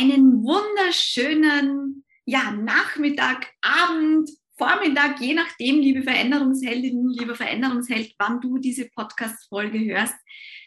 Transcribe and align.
einen 0.00 0.42
wunderschönen 0.42 2.04
ja, 2.24 2.52
Nachmittag, 2.52 3.48
Abend, 3.60 4.30
Vormittag, 4.56 5.20
je 5.20 5.34
nachdem, 5.34 5.80
liebe 5.80 6.02
Veränderungsheldin, 6.02 7.08
lieber 7.08 7.34
Veränderungsheld, 7.34 8.14
wann 8.18 8.40
du 8.40 8.58
diese 8.58 8.88
Podcast-Folge 8.88 9.78
hörst. 9.80 10.14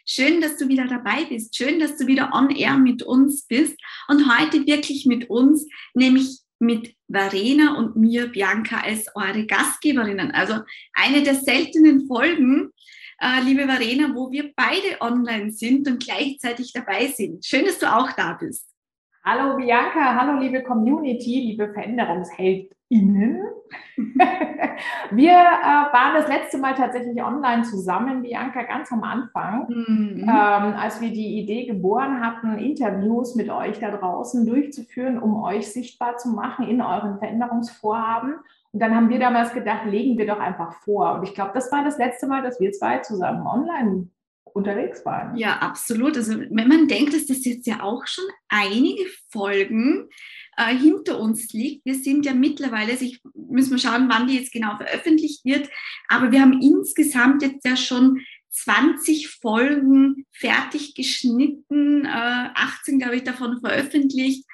Schön, 0.06 0.40
dass 0.40 0.56
du 0.56 0.68
wieder 0.68 0.86
dabei 0.86 1.24
bist. 1.24 1.56
Schön, 1.56 1.80
dass 1.80 1.96
du 1.96 2.06
wieder 2.06 2.30
on 2.32 2.50
air 2.50 2.76
mit 2.76 3.02
uns 3.02 3.46
bist 3.46 3.76
und 4.08 4.38
heute 4.38 4.66
wirklich 4.66 5.06
mit 5.06 5.30
uns, 5.30 5.66
nämlich 5.94 6.38
mit 6.60 6.94
Verena 7.10 7.76
und 7.76 7.96
mir, 7.96 8.28
Bianca, 8.28 8.82
als 8.82 9.06
eure 9.16 9.46
Gastgeberinnen. 9.46 10.30
Also 10.30 10.60
eine 10.92 11.22
der 11.22 11.34
seltenen 11.34 12.06
Folgen, 12.06 12.70
äh, 13.20 13.42
liebe 13.42 13.64
Verena, 13.64 14.14
wo 14.14 14.30
wir 14.30 14.52
beide 14.54 15.00
online 15.00 15.50
sind 15.50 15.88
und 15.88 16.04
gleichzeitig 16.04 16.72
dabei 16.72 17.08
sind. 17.08 17.44
Schön, 17.44 17.64
dass 17.64 17.78
du 17.78 17.92
auch 17.92 18.12
da 18.12 18.34
bist. 18.34 18.73
Hallo 19.26 19.56
Bianca, 19.56 20.16
hallo 20.20 20.38
liebe 20.38 20.62
Community, 20.62 21.40
liebe 21.40 21.72
VeränderungsheldInnen. 21.72 23.42
Wir 25.12 25.30
äh, 25.30 25.92
waren 25.94 26.14
das 26.14 26.28
letzte 26.28 26.58
Mal 26.58 26.74
tatsächlich 26.74 27.24
online 27.24 27.62
zusammen, 27.62 28.20
Bianca, 28.20 28.64
ganz 28.64 28.92
am 28.92 29.02
Anfang, 29.02 29.66
mhm. 29.68 30.18
ähm, 30.24 30.28
als 30.28 31.00
wir 31.00 31.10
die 31.10 31.38
Idee 31.38 31.64
geboren 31.64 32.20
hatten, 32.20 32.58
Interviews 32.58 33.34
mit 33.34 33.48
euch 33.48 33.78
da 33.78 33.92
draußen 33.92 34.44
durchzuführen, 34.44 35.18
um 35.18 35.42
euch 35.42 35.72
sichtbar 35.72 36.18
zu 36.18 36.28
machen 36.28 36.68
in 36.68 36.82
euren 36.82 37.18
Veränderungsvorhaben. 37.18 38.34
Und 38.72 38.80
dann 38.80 38.94
haben 38.94 39.08
wir 39.08 39.20
damals 39.20 39.54
gedacht, 39.54 39.86
legen 39.86 40.18
wir 40.18 40.26
doch 40.26 40.38
einfach 40.38 40.74
vor. 40.82 41.14
Und 41.14 41.22
ich 41.22 41.34
glaube, 41.34 41.52
das 41.54 41.72
war 41.72 41.82
das 41.82 41.96
letzte 41.96 42.26
Mal, 42.26 42.42
dass 42.42 42.60
wir 42.60 42.72
zwei 42.72 42.98
zusammen 42.98 43.46
online 43.46 44.08
unterwegs 44.54 45.04
waren. 45.04 45.36
Ja, 45.36 45.58
absolut. 45.58 46.16
Also 46.16 46.38
wenn 46.38 46.68
man 46.68 46.88
denkt, 46.88 47.12
dass 47.12 47.26
das 47.26 47.44
jetzt 47.44 47.66
ja 47.66 47.82
auch 47.82 48.06
schon 48.06 48.24
einige 48.48 49.04
Folgen 49.30 50.08
äh, 50.56 50.76
hinter 50.76 51.18
uns 51.18 51.52
liegt. 51.52 51.84
Wir 51.84 51.96
sind 51.96 52.24
ja 52.24 52.32
mittlerweile, 52.32 52.92
also 52.92 53.04
ich 53.04 53.20
müssen 53.34 53.72
wir 53.72 53.78
schauen, 53.78 54.08
wann 54.08 54.28
die 54.28 54.36
jetzt 54.36 54.52
genau 54.52 54.76
veröffentlicht 54.76 55.44
wird, 55.44 55.68
aber 56.08 56.30
wir 56.30 56.40
haben 56.40 56.60
insgesamt 56.62 57.42
jetzt 57.42 57.66
ja 57.66 57.76
schon 57.76 58.20
20 58.50 59.28
Folgen 59.28 60.26
fertig 60.30 60.94
geschnitten, 60.94 62.04
äh, 62.04 62.48
18, 62.54 63.00
glaube 63.00 63.16
ich, 63.16 63.24
davon 63.24 63.58
veröffentlicht. 63.58 64.44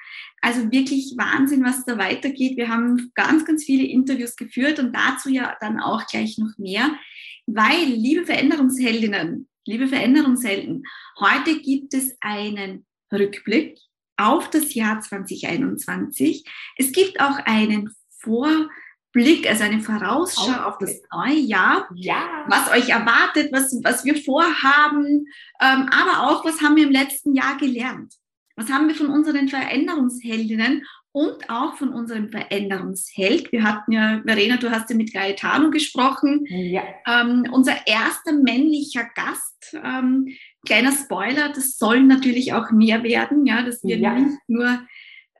Also 0.41 0.71
wirklich 0.71 1.13
Wahnsinn, 1.17 1.63
was 1.63 1.85
da 1.85 1.99
weitergeht. 1.99 2.57
Wir 2.57 2.69
haben 2.69 3.11
ganz, 3.13 3.45
ganz 3.45 3.63
viele 3.63 3.83
Interviews 3.83 4.35
geführt 4.35 4.79
und 4.79 4.95
dazu 4.95 5.29
ja 5.29 5.55
dann 5.61 5.79
auch 5.79 6.07
gleich 6.07 6.39
noch 6.39 6.57
mehr, 6.57 6.95
weil, 7.45 7.85
liebe 7.85 8.25
Veränderungsheldinnen, 8.25 9.47
Liebe 9.67 9.87
Veränderungshelden, 9.87 10.83
heute 11.19 11.59
gibt 11.59 11.93
es 11.93 12.17
einen 12.19 12.87
Rückblick 13.13 13.77
auf 14.17 14.49
das 14.49 14.73
Jahr 14.73 15.01
2021. 15.01 16.43
Es 16.77 16.91
gibt 16.91 17.21
auch 17.21 17.37
einen 17.45 17.93
Vorblick, 18.17 19.47
also 19.47 19.63
eine 19.63 19.81
Vorausschau 19.81 20.49
okay. 20.49 20.59
auf 20.61 20.77
das 20.79 20.99
neue 21.13 21.37
Jahr, 21.37 21.87
ja. 21.93 22.43
was 22.47 22.71
euch 22.71 22.89
erwartet, 22.89 23.51
was, 23.51 23.71
was 23.83 24.03
wir 24.03 24.15
vorhaben, 24.15 25.27
ähm, 25.61 25.89
aber 25.91 26.31
auch, 26.31 26.43
was 26.43 26.59
haben 26.61 26.75
wir 26.75 26.85
im 26.85 26.91
letzten 26.91 27.35
Jahr 27.35 27.55
gelernt. 27.57 28.15
Was 28.55 28.71
haben 28.71 28.87
wir 28.87 28.95
von 28.95 29.11
unseren 29.11 29.47
Veränderungsheldinnen 29.47 30.83
und 31.13 31.49
auch 31.49 31.75
von 31.75 31.89
unserem 31.89 32.29
Veränderungsheld. 32.29 33.51
Wir 33.51 33.63
hatten 33.63 33.91
ja, 33.91 34.21
Verena, 34.25 34.57
du 34.57 34.71
hast 34.71 34.89
ja 34.89 34.95
mit 34.95 35.13
Gaetano 35.13 35.69
gesprochen. 35.69 36.45
Ja. 36.47 36.83
Ähm, 37.07 37.47
unser 37.51 37.85
erster 37.85 38.33
männlicher 38.33 39.05
Gast. 39.15 39.75
Ähm, 39.83 40.29
kleiner 40.65 40.91
Spoiler, 40.91 41.49
das 41.49 41.77
sollen 41.77 42.07
natürlich 42.07 42.53
auch 42.53 42.71
mehr 42.71 43.03
werden, 43.03 43.45
ja, 43.45 43.63
dass 43.63 43.83
wir 43.83 43.97
ja. 43.97 44.13
nicht 44.13 44.37
nur 44.47 44.81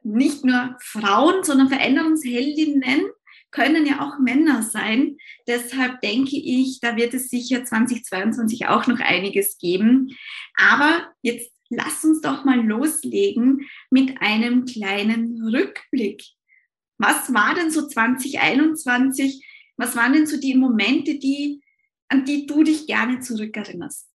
nicht 0.03 0.43
nur 0.43 0.77
Frauen, 0.81 1.43
sondern 1.43 1.69
Veränderungsheldinnen 1.69 3.03
können 3.51 3.85
ja 3.85 3.99
auch 4.01 4.17
Männer 4.17 4.63
sein. 4.63 5.17
Deshalb 5.45 6.01
denke 6.01 6.37
ich, 6.37 6.79
da 6.79 6.95
wird 6.95 7.13
es 7.13 7.29
sicher 7.29 7.63
2022 7.63 8.67
auch 8.67 8.87
noch 8.87 8.99
einiges 8.99 9.57
geben. 9.57 10.17
Aber 10.55 11.11
jetzt 11.21 11.50
lass 11.71 12.03
uns 12.05 12.21
doch 12.21 12.45
mal 12.45 12.59
loslegen 12.59 13.61
mit 13.89 14.21
einem 14.21 14.65
kleinen 14.65 15.41
Rückblick. 15.43 16.23
Was 16.97 17.33
war 17.33 17.55
denn 17.55 17.71
so 17.71 17.87
2021? 17.87 19.73
Was 19.77 19.95
waren 19.95 20.13
denn 20.13 20.27
so 20.27 20.39
die 20.39 20.55
Momente, 20.55 21.17
die, 21.17 21.63
an 22.09 22.25
die 22.25 22.45
du 22.45 22.63
dich 22.63 22.85
gerne 22.85 23.19
zurückerinnerst? 23.19 24.07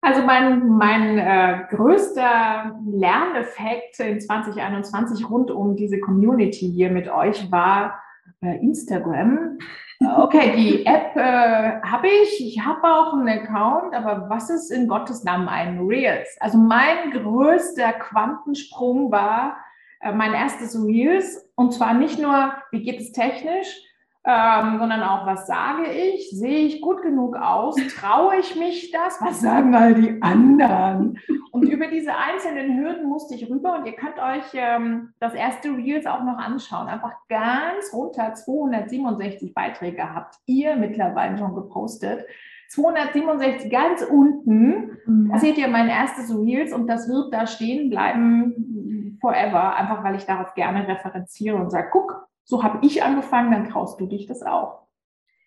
Also 0.00 0.22
mein, 0.22 0.68
mein 0.68 1.18
äh, 1.18 1.64
größter 1.70 2.78
Lerneffekt 2.86 4.00
in 4.00 4.20
2021 4.20 5.28
rund 5.28 5.50
um 5.50 5.76
diese 5.76 5.98
Community 5.98 6.70
hier 6.70 6.90
mit 6.90 7.08
euch 7.08 7.50
war 7.50 8.02
äh, 8.42 8.58
Instagram. 8.60 9.58
Okay, 10.00 10.54
die 10.56 10.86
App 10.86 11.16
äh, 11.16 11.80
habe 11.82 12.08
ich. 12.08 12.44
Ich 12.44 12.60
habe 12.64 12.82
auch 12.84 13.12
einen 13.12 13.28
Account, 13.28 13.94
aber 13.94 14.28
was 14.28 14.50
ist 14.50 14.70
in 14.70 14.88
Gottes 14.88 15.24
Namen 15.24 15.48
ein 15.48 15.78
Reels? 15.78 16.36
Also 16.40 16.58
mein 16.58 17.12
größter 17.12 17.92
Quantensprung 17.92 19.10
war 19.12 19.56
äh, 20.00 20.12
mein 20.12 20.34
erstes 20.34 20.76
Reels. 20.76 21.48
Und 21.54 21.72
zwar 21.72 21.94
nicht 21.94 22.18
nur, 22.18 22.54
wie 22.70 22.82
geht 22.82 23.00
es 23.00 23.12
technisch, 23.12 23.80
ähm, 24.26 24.78
sondern 24.78 25.02
auch, 25.02 25.26
was 25.26 25.46
sage 25.46 25.86
ich? 25.86 26.30
Sehe 26.30 26.66
ich 26.66 26.80
gut 26.80 27.02
genug 27.02 27.36
aus? 27.36 27.76
Traue 27.94 28.36
ich 28.40 28.56
mich 28.56 28.90
das? 28.90 29.20
Was 29.20 29.40
sagen 29.40 29.74
all 29.74 29.94
die 29.94 30.22
anderen? 30.22 31.18
Und 31.50 31.68
über 31.68 31.88
diese 31.88 32.16
einzelnen 32.16 32.78
Hürden 32.78 33.06
musste 33.06 33.34
ich 33.34 33.50
rüber 33.50 33.76
und 33.76 33.86
ihr 33.86 33.92
könnt 33.92 34.18
euch 34.18 34.44
ähm, 34.54 35.12
das 35.20 35.34
erste 35.34 35.76
Reels 35.76 36.06
auch 36.06 36.24
noch 36.24 36.38
anschauen. 36.38 36.88
Einfach 36.88 37.12
ganz 37.28 37.92
runter, 37.92 38.32
267 38.32 39.52
Beiträge 39.52 40.14
habt 40.14 40.36
ihr 40.46 40.76
mittlerweile 40.76 41.36
schon 41.36 41.54
gepostet. 41.54 42.24
267 42.70 43.70
ganz 43.70 44.02
unten, 44.02 44.98
mhm. 45.04 45.28
da 45.30 45.38
seht 45.38 45.58
ihr 45.58 45.68
mein 45.68 45.88
erstes 45.88 46.34
Reels 46.34 46.72
und 46.72 46.86
das 46.86 47.08
wird 47.08 47.32
da 47.32 47.46
stehen 47.46 47.90
bleiben 47.90 49.18
forever, 49.20 49.76
einfach 49.76 50.02
weil 50.02 50.16
ich 50.16 50.24
darauf 50.24 50.54
gerne 50.54 50.88
referenziere 50.88 51.56
und 51.56 51.70
sage, 51.70 51.88
guck, 51.92 52.26
so 52.44 52.62
habe 52.62 52.84
ich 52.86 53.02
angefangen, 53.02 53.50
dann 53.52 53.70
traust 53.70 54.00
du 54.00 54.06
dich 54.06 54.26
das 54.26 54.42
auch. 54.42 54.84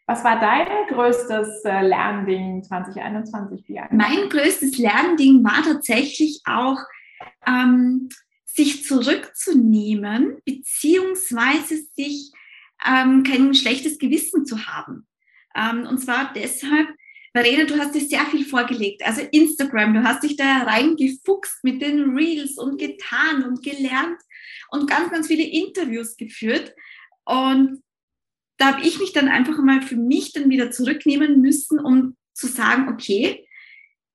Was 0.07 0.23
war 0.23 0.39
dein 0.39 0.67
größtes 0.87 1.65
äh, 1.65 1.85
Lernding 1.85 2.63
2021, 2.63 3.65
Bianca? 3.65 3.93
Mein 3.93 4.29
größtes 4.29 4.77
Lernding 4.77 5.43
war 5.43 5.63
tatsächlich 5.63 6.41
auch, 6.45 6.79
ähm, 7.45 8.09
sich 8.45 8.85
zurückzunehmen, 8.85 10.37
beziehungsweise 10.45 11.77
sich 11.93 12.31
ähm, 12.87 13.23
kein 13.23 13.53
schlechtes 13.53 13.99
Gewissen 13.99 14.45
zu 14.45 14.65
haben. 14.65 15.05
Ähm, 15.55 15.85
und 15.87 15.99
zwar 15.99 16.31
deshalb, 16.33 16.87
Verena, 17.33 17.65
du 17.65 17.77
hast 17.77 17.93
dir 17.93 18.01
sehr 18.01 18.25
viel 18.25 18.45
vorgelegt. 18.45 19.05
Also 19.05 19.21
Instagram, 19.31 19.93
du 19.93 20.03
hast 20.03 20.23
dich 20.23 20.37
da 20.37 20.63
reingefuchst 20.63 21.63
mit 21.63 21.81
den 21.81 22.15
Reels 22.15 22.57
und 22.57 22.79
getan 22.79 23.43
und 23.43 23.61
gelernt 23.61 24.19
und 24.69 24.89
ganz, 24.89 25.11
ganz 25.11 25.27
viele 25.27 25.43
Interviews 25.43 26.17
geführt. 26.17 26.73
Und 27.25 27.81
da 28.57 28.73
habe 28.73 28.85
ich 28.85 28.99
mich 28.99 29.13
dann 29.13 29.27
einfach 29.27 29.57
mal 29.59 29.81
für 29.81 29.97
mich 29.97 30.33
dann 30.33 30.49
wieder 30.49 30.71
zurücknehmen 30.71 31.41
müssen, 31.41 31.79
um 31.79 32.15
zu 32.33 32.47
sagen, 32.47 32.89
okay, 32.89 33.47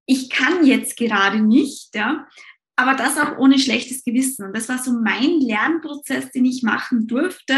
ich 0.06 0.30
kann 0.30 0.66
jetzt 0.66 0.96
gerade 0.96 1.40
nicht, 1.40 1.94
ja, 1.94 2.26
aber 2.76 2.94
das 2.94 3.18
auch 3.18 3.38
ohne 3.38 3.58
schlechtes 3.58 4.02
Gewissen. 4.04 4.46
Und 4.46 4.56
das 4.56 4.68
war 4.68 4.78
so 4.78 4.92
mein 4.92 5.40
Lernprozess, 5.40 6.30
den 6.30 6.44
ich 6.44 6.62
machen 6.62 7.06
durfte, 7.06 7.54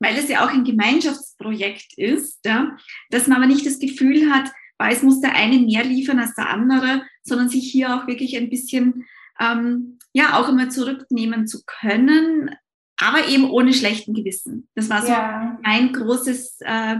weil 0.00 0.16
es 0.16 0.28
ja 0.28 0.44
auch 0.44 0.50
ein 0.50 0.64
Gemeinschaftsprojekt 0.64 1.98
ist, 1.98 2.44
ja, 2.46 2.76
dass 3.10 3.26
man 3.26 3.38
aber 3.38 3.46
nicht 3.46 3.66
das 3.66 3.78
Gefühl 3.78 4.30
hat, 4.32 4.50
weil 4.78 4.94
es 4.94 5.02
muss 5.02 5.20
der 5.20 5.34
eine 5.34 5.58
mehr 5.58 5.84
liefern 5.84 6.18
als 6.18 6.34
der 6.34 6.50
andere, 6.50 7.02
sondern 7.22 7.48
sich 7.48 7.70
hier 7.70 7.94
auch 7.94 8.06
wirklich 8.06 8.36
ein 8.36 8.50
bisschen 8.50 9.06
ähm, 9.40 9.98
ja 10.14 10.38
auch 10.38 10.48
immer 10.48 10.70
zurücknehmen 10.70 11.46
zu 11.46 11.62
können, 11.66 12.50
aber 12.98 13.26
eben 13.28 13.50
ohne 13.50 13.74
schlechten 13.74 14.14
Gewissen. 14.14 14.68
Das 14.74 14.88
war 14.88 15.02
so 15.02 15.08
ja. 15.08 15.58
mein 15.62 15.92
großes, 15.92 16.60
äh, 16.60 16.96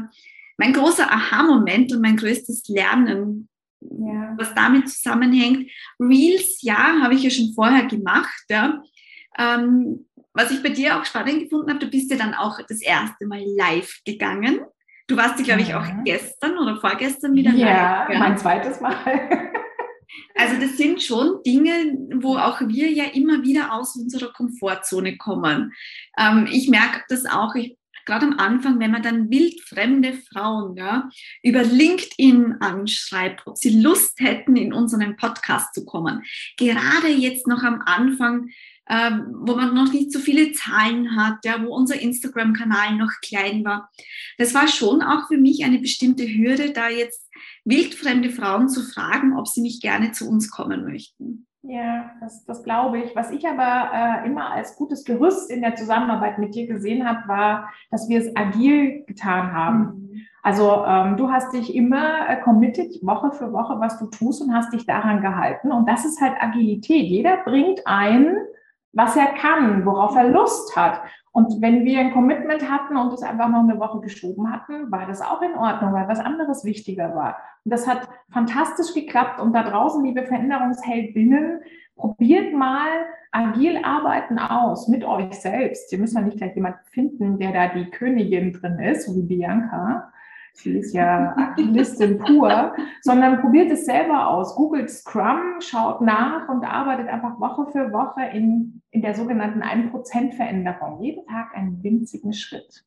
mein 0.59 0.73
großer 0.73 1.11
Aha-Moment 1.11 1.93
und 1.93 2.03
mein 2.03 2.17
größtes 2.17 2.69
Lernen, 2.69 3.49
ja. 3.81 4.35
was 4.37 4.53
damit 4.55 4.91
zusammenhängt. 4.91 5.71
Reels, 6.01 6.61
ja, 6.63 7.01
habe 7.01 7.15
ich 7.15 7.23
ja 7.23 7.31
schon 7.31 7.53
vorher 7.55 7.87
gemacht. 7.87 8.45
Ja. 8.51 8.83
Ähm, 9.39 10.07
was 10.33 10.51
ich 10.51 10.63
bei 10.63 10.71
dir 10.71 10.99
auch 10.99 11.05
spannend 11.05 11.45
gefunden 11.45 11.71
habe, 11.71 11.79
du 11.79 11.89
bist 11.89 12.11
ja 12.11 12.17
dann 12.17 12.35
auch 12.35 12.59
das 12.69 12.83
erste 12.83 13.27
Mal 13.27 13.45
live 13.57 14.01
gegangen. 14.05 14.61
Du 15.07 15.17
warst 15.17 15.43
glaube 15.45 15.61
ich, 15.61 15.75
auch 15.75 15.87
gestern 16.05 16.59
oder 16.59 16.81
vorgestern 16.81 17.35
wieder 17.35 17.53
ja, 17.53 18.07
live. 18.07 18.15
Ja, 18.15 18.19
mein 18.19 18.39
zweites 18.39 18.81
Mal. 18.81 18.97
Also 20.35 20.61
das 20.61 20.77
sind 20.77 21.03
schon 21.03 21.43
Dinge, 21.45 21.97
wo 22.17 22.37
auch 22.37 22.61
wir 22.61 22.91
ja 22.91 23.05
immer 23.05 23.43
wieder 23.43 23.73
aus 23.73 23.97
unserer 23.97 24.33
Komfortzone 24.33 25.17
kommen. 25.17 25.73
Ähm, 26.19 26.49
ich 26.51 26.69
merke 26.69 27.03
das 27.09 27.25
auch, 27.25 27.55
ich, 27.55 27.77
gerade 28.05 28.27
am 28.27 28.39
Anfang, 28.39 28.81
wenn 28.81 28.91
man 28.91 29.03
dann 29.03 29.31
wildfremde 29.31 30.15
Frauen 30.33 30.77
ja, 30.77 31.09
über 31.43 31.63
LinkedIn 31.63 32.57
anschreibt, 32.61 33.47
ob 33.47 33.57
sie 33.57 33.81
Lust 33.81 34.21
hätten, 34.21 34.57
in 34.57 34.73
unseren 34.73 35.17
Podcast 35.17 35.75
zu 35.75 35.85
kommen. 35.85 36.23
Gerade 36.57 37.09
jetzt 37.09 37.47
noch 37.47 37.63
am 37.63 37.81
Anfang, 37.85 38.49
ähm, 38.89 39.35
wo 39.47 39.55
man 39.55 39.75
noch 39.75 39.93
nicht 39.93 40.13
so 40.13 40.19
viele 40.19 40.53
Zahlen 40.53 41.17
hat, 41.17 41.39
ja, 41.45 41.63
wo 41.65 41.75
unser 41.75 42.01
Instagram-Kanal 42.01 42.97
noch 42.97 43.11
klein 43.23 43.65
war. 43.65 43.91
Das 44.39 44.55
war 44.55 44.69
schon 44.69 45.03
auch 45.03 45.29
für 45.29 45.39
mich 45.39 45.65
eine 45.65 45.79
bestimmte 45.79 46.25
Hürde, 46.25 46.73
da 46.73 46.89
jetzt 46.89 47.31
wildfremde 47.65 48.31
Frauen 48.31 48.69
zu 48.69 48.83
fragen, 48.83 49.37
ob 49.37 49.49
sie 49.49 49.63
nicht 49.63 49.83
gerne 49.83 50.13
zu 50.13 50.29
uns 50.29 50.51
kommen 50.51 50.85
möchten. 50.85 51.47
Ja, 51.67 52.11
das, 52.21 52.45
das 52.45 52.63
glaube 52.63 52.99
ich. 52.99 53.17
Was 53.17 53.31
ich 53.31 53.47
aber 53.49 53.91
äh, 53.95 54.27
immer 54.27 54.53
als 54.53 54.77
gutes 54.77 55.05
Gerüst 55.05 55.51
in 55.51 55.63
der 55.63 55.77
Zusammenarbeit 55.77 56.39
mit 56.39 56.55
dir 56.55 56.67
gesehen 56.67 57.09
habe, 57.09 57.27
war, 57.27 57.71
dass 57.91 58.07
wir 58.09 58.21
es 58.21 58.37
agil 58.37 59.03
getan 59.07 59.53
haben. 59.53 59.81
Mhm. 59.81 60.27
Also 60.43 60.85
ähm, 60.87 61.17
du 61.17 61.31
hast 61.31 61.55
dich 61.55 61.75
immer 61.75 62.29
äh, 62.29 62.39
committed, 62.43 62.99
Woche 63.01 63.33
für 63.33 63.51
Woche, 63.55 63.81
was 63.81 63.99
du 63.99 64.09
tust 64.09 64.43
und 64.43 64.55
hast 64.55 64.75
dich 64.75 64.85
daran 64.85 65.23
gehalten. 65.23 65.73
Und 65.73 65.89
das 65.89 66.05
ist 66.05 66.21
halt 66.21 66.35
Agilität. 66.39 67.07
Jeder 67.07 67.39
bringt 67.39 67.81
ein, 67.87 68.37
was 68.95 69.17
er 69.17 69.27
kann, 69.27 69.85
worauf 69.85 70.17
er 70.17 70.29
Lust 70.29 70.77
hat. 70.77 71.01
Und 71.33 71.61
wenn 71.61 71.85
wir 71.85 71.99
ein 71.99 72.13
Commitment 72.13 72.71
hatten 72.71 72.97
und 72.97 73.13
es 73.13 73.23
einfach 73.23 73.49
noch 73.49 73.65
eine 73.65 73.79
Woche 73.81 74.01
geschoben 74.01 74.53
hatten, 74.53 74.91
war 74.93 75.07
das 75.07 75.21
auch 75.21 75.43
in 75.43 75.57
Ordnung, 75.57 75.93
weil 75.93 76.07
was 76.07 76.21
anderes 76.21 76.65
wichtiger 76.65 77.15
war. 77.15 77.39
Und 77.65 77.73
das 77.73 77.89
hat 77.89 78.09
fantastisch 78.31 78.95
geklappt. 78.95 79.41
Und 79.41 79.53
da 79.53 79.65
draußen, 79.65 80.05
liebe 80.05 80.23
Veränderungsheldinnen, 80.23 81.61
probiert 81.97 82.55
mal 82.55 82.89
agil 83.33 83.81
arbeiten 83.83 84.39
aus 84.39 84.87
mit 84.87 85.05
euch 85.05 85.33
selbst. 85.35 85.93
Ihr 85.93 85.99
müsst 85.99 86.15
ja 86.15 86.21
nicht 86.21 86.37
gleich 86.37 86.55
jemanden 86.55 86.85
finden, 86.85 87.39
der 87.39 87.53
da 87.53 87.75
die 87.75 87.91
Königin 87.91 88.53
drin 88.53 88.79
ist, 88.79 89.13
wie 89.15 89.23
Bianca, 89.23 90.13
sie 90.55 90.79
ist 90.79 90.95
ja 90.95 91.35
Agilistin 91.37 92.19
pur, 92.19 92.75
sondern 93.03 93.41
probiert 93.41 93.71
es 93.71 93.85
selber 93.85 94.29
aus. 94.29 94.55
Googelt 94.55 94.91
Scrum, 94.91 95.61
schaut 95.61 96.01
nach 96.01 96.49
und 96.49 96.65
arbeitet 96.65 97.09
einfach 97.09 97.39
Woche 97.41 97.71
für 97.73 97.93
Woche 97.93 98.23
in, 98.33 98.83
in 98.91 99.03
der 99.03 99.15
sogenannten 99.15 99.63
1%-Veränderung. 99.63 101.03
Jeden 101.03 101.27
Tag 101.27 101.55
einen 101.55 101.83
winzigen 101.83 102.33
Schritt. 102.33 102.85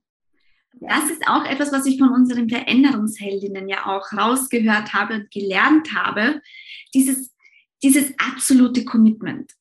Das 0.80 1.10
ist 1.10 1.28
auch 1.28 1.46
etwas, 1.46 1.72
was 1.72 1.86
ich 1.86 1.98
von 1.98 2.10
unseren 2.10 2.50
Veränderungsheldinnen 2.50 3.68
ja 3.68 3.86
auch 3.86 4.12
rausgehört 4.14 4.94
habe 4.94 5.16
und 5.16 5.32
gelernt 5.32 5.94
habe. 5.96 6.42
Dieses, 6.94 7.36
dieses 7.84 8.14
absolute 8.20 8.86
Commitment 8.86 9.52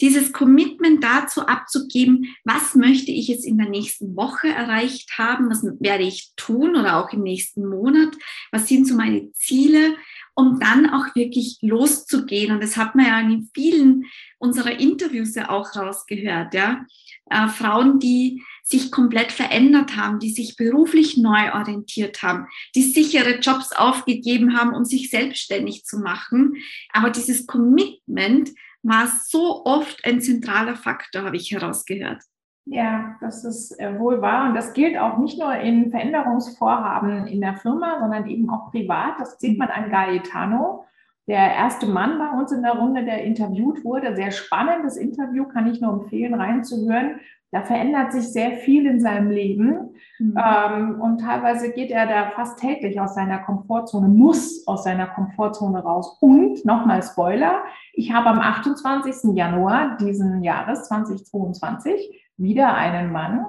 dieses 0.00 0.32
Commitment 0.32 1.02
dazu 1.02 1.46
abzugeben, 1.46 2.36
was 2.44 2.74
möchte 2.74 3.10
ich 3.10 3.28
jetzt 3.28 3.46
in 3.46 3.58
der 3.58 3.68
nächsten 3.68 4.16
Woche 4.16 4.48
erreicht 4.48 5.18
haben, 5.18 5.48
was 5.50 5.64
werde 5.80 6.04
ich 6.04 6.32
tun 6.36 6.76
oder 6.76 7.02
auch 7.02 7.12
im 7.12 7.22
nächsten 7.22 7.66
Monat, 7.66 8.14
was 8.52 8.68
sind 8.68 8.86
so 8.86 8.94
meine 8.94 9.32
Ziele, 9.32 9.96
um 10.34 10.60
dann 10.60 10.90
auch 10.90 11.14
wirklich 11.14 11.58
loszugehen. 11.62 12.52
Und 12.52 12.62
das 12.62 12.76
hat 12.76 12.94
man 12.94 13.06
ja 13.06 13.20
in 13.20 13.48
vielen 13.54 14.04
unserer 14.38 14.78
Interviews 14.78 15.34
ja 15.34 15.48
auch 15.48 15.74
rausgehört, 15.74 16.52
ja. 16.54 16.84
Äh, 17.28 17.48
Frauen, 17.48 17.98
die 17.98 18.42
sich 18.62 18.92
komplett 18.92 19.32
verändert 19.32 19.96
haben, 19.96 20.20
die 20.20 20.30
sich 20.30 20.56
beruflich 20.56 21.16
neu 21.16 21.52
orientiert 21.54 22.22
haben, 22.22 22.46
die 22.74 22.82
sichere 22.82 23.38
Jobs 23.40 23.72
aufgegeben 23.72 24.56
haben, 24.56 24.74
um 24.74 24.84
sich 24.84 25.10
selbstständig 25.10 25.84
zu 25.84 25.98
machen. 25.98 26.56
Aber 26.92 27.10
dieses 27.10 27.46
Commitment, 27.46 28.50
war 28.86 29.06
so 29.06 29.64
oft 29.64 30.04
ein 30.04 30.20
zentraler 30.20 30.76
Faktor, 30.76 31.24
habe 31.24 31.36
ich 31.36 31.50
herausgehört. 31.50 32.22
Ja, 32.68 33.16
das 33.20 33.44
ist 33.44 33.78
äh, 33.78 33.98
wohl 33.98 34.20
wahr. 34.20 34.48
Und 34.48 34.54
das 34.54 34.72
gilt 34.72 34.98
auch 34.98 35.18
nicht 35.18 35.38
nur 35.38 35.54
in 35.54 35.90
Veränderungsvorhaben 35.90 37.26
in 37.28 37.40
der 37.40 37.56
Firma, 37.56 37.98
sondern 38.00 38.26
eben 38.26 38.50
auch 38.50 38.72
privat. 38.72 39.20
Das 39.20 39.38
sieht 39.38 39.58
man 39.58 39.68
an 39.68 39.90
Gaetano, 39.90 40.84
der 41.26 41.54
erste 41.54 41.86
Mann 41.86 42.18
bei 42.18 42.30
uns 42.38 42.52
in 42.52 42.62
der 42.62 42.74
Runde, 42.74 43.04
der 43.04 43.24
interviewt 43.24 43.84
wurde. 43.84 44.14
Sehr 44.14 44.30
spannendes 44.30 44.96
Interview, 44.96 45.44
kann 45.44 45.66
ich 45.66 45.80
nur 45.80 45.92
empfehlen, 45.92 46.34
reinzuhören. 46.34 47.20
Da 47.52 47.62
verändert 47.62 48.12
sich 48.12 48.32
sehr 48.32 48.52
viel 48.58 48.86
in 48.86 49.00
seinem 49.00 49.30
Leben. 49.30 49.94
Mhm. 50.18 50.36
Ähm, 50.36 51.00
und 51.00 51.18
teilweise 51.20 51.72
geht 51.72 51.90
er 51.90 52.06
da 52.06 52.30
fast 52.34 52.58
täglich 52.58 53.00
aus 53.00 53.14
seiner 53.14 53.38
Komfortzone, 53.38 54.08
muss 54.08 54.66
aus 54.66 54.84
seiner 54.84 55.06
Komfortzone 55.06 55.82
raus. 55.82 56.18
Und 56.20 56.64
nochmal 56.64 57.02
Spoiler, 57.02 57.62
ich 57.92 58.12
habe 58.12 58.28
am 58.28 58.40
28. 58.40 59.34
Januar 59.34 59.96
diesen 59.96 60.42
Jahres 60.42 60.88
2022 60.88 62.22
wieder 62.36 62.74
einen 62.74 63.10
Mann, 63.10 63.46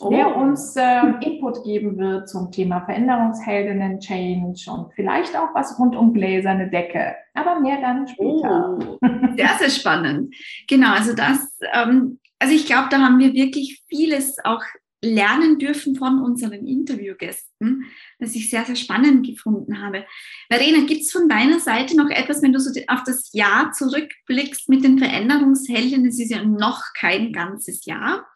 oh. 0.00 0.10
der 0.10 0.36
uns 0.36 0.76
äh, 0.76 1.00
Input 1.20 1.64
geben 1.64 1.98
wird 1.98 2.28
zum 2.28 2.50
Thema 2.50 2.80
Veränderungsheldinnen, 2.82 4.00
Change 4.00 4.70
und 4.70 4.92
vielleicht 4.94 5.36
auch 5.36 5.54
was 5.54 5.78
rund 5.78 5.96
um 5.96 6.12
gläserne 6.12 6.70
Decke. 6.70 7.14
Aber 7.34 7.60
mehr 7.60 7.80
dann 7.80 8.06
später. 8.08 8.78
Oh, 8.78 8.98
sehr, 9.36 9.50
sehr 9.58 9.70
spannend. 9.70 10.34
Genau, 10.68 10.92
also 10.92 11.14
das 11.14 11.58
ähm, 11.72 12.18
also 12.38 12.54
ich 12.54 12.66
glaube, 12.66 12.88
da 12.90 13.00
haben 13.00 13.18
wir 13.18 13.32
wirklich 13.34 13.82
vieles 13.88 14.36
auch 14.44 14.62
lernen 15.00 15.58
dürfen 15.58 15.94
von 15.94 16.20
unseren 16.20 16.66
Interviewgästen, 16.66 17.84
das 18.18 18.34
ich 18.34 18.50
sehr, 18.50 18.64
sehr 18.64 18.74
spannend 18.74 19.24
gefunden 19.26 19.80
habe. 19.80 20.04
Verena, 20.50 20.84
gibt 20.86 21.02
es 21.02 21.12
von 21.12 21.28
deiner 21.28 21.60
Seite 21.60 21.96
noch 21.96 22.10
etwas, 22.10 22.42
wenn 22.42 22.52
du 22.52 22.58
so 22.58 22.70
auf 22.88 23.04
das 23.04 23.32
Jahr 23.32 23.72
zurückblickst 23.72 24.68
mit 24.68 24.82
den 24.82 24.98
Veränderungshelden? 24.98 26.04
Es 26.06 26.18
ist 26.18 26.30
ja 26.30 26.42
noch 26.42 26.82
kein 26.98 27.32
ganzes 27.32 27.84
Jahr. 27.84 28.26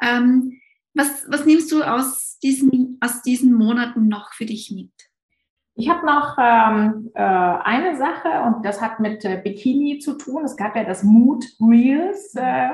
Ähm, 0.00 0.60
was, 0.96 1.26
was 1.28 1.44
nimmst 1.46 1.70
du 1.72 1.82
aus 1.82 2.38
diesen, 2.38 2.98
aus 3.00 3.22
diesen 3.22 3.52
Monaten 3.52 4.08
noch 4.08 4.32
für 4.32 4.46
dich 4.46 4.70
mit? 4.70 4.92
Ich 5.74 5.90
habe 5.90 6.06
noch 6.06 6.36
ähm, 6.40 7.10
äh, 7.14 7.22
eine 7.22 7.98
Sache 7.98 8.42
und 8.46 8.64
das 8.64 8.80
hat 8.80 8.98
mit 8.98 9.24
äh, 9.26 9.40
Bikini 9.42 9.98
zu 9.98 10.14
tun. 10.14 10.44
Es 10.44 10.56
gab 10.56 10.74
ja 10.74 10.84
das 10.84 11.02
Mood 11.02 11.44
Reels. 11.60 12.34
Äh, 12.34 12.70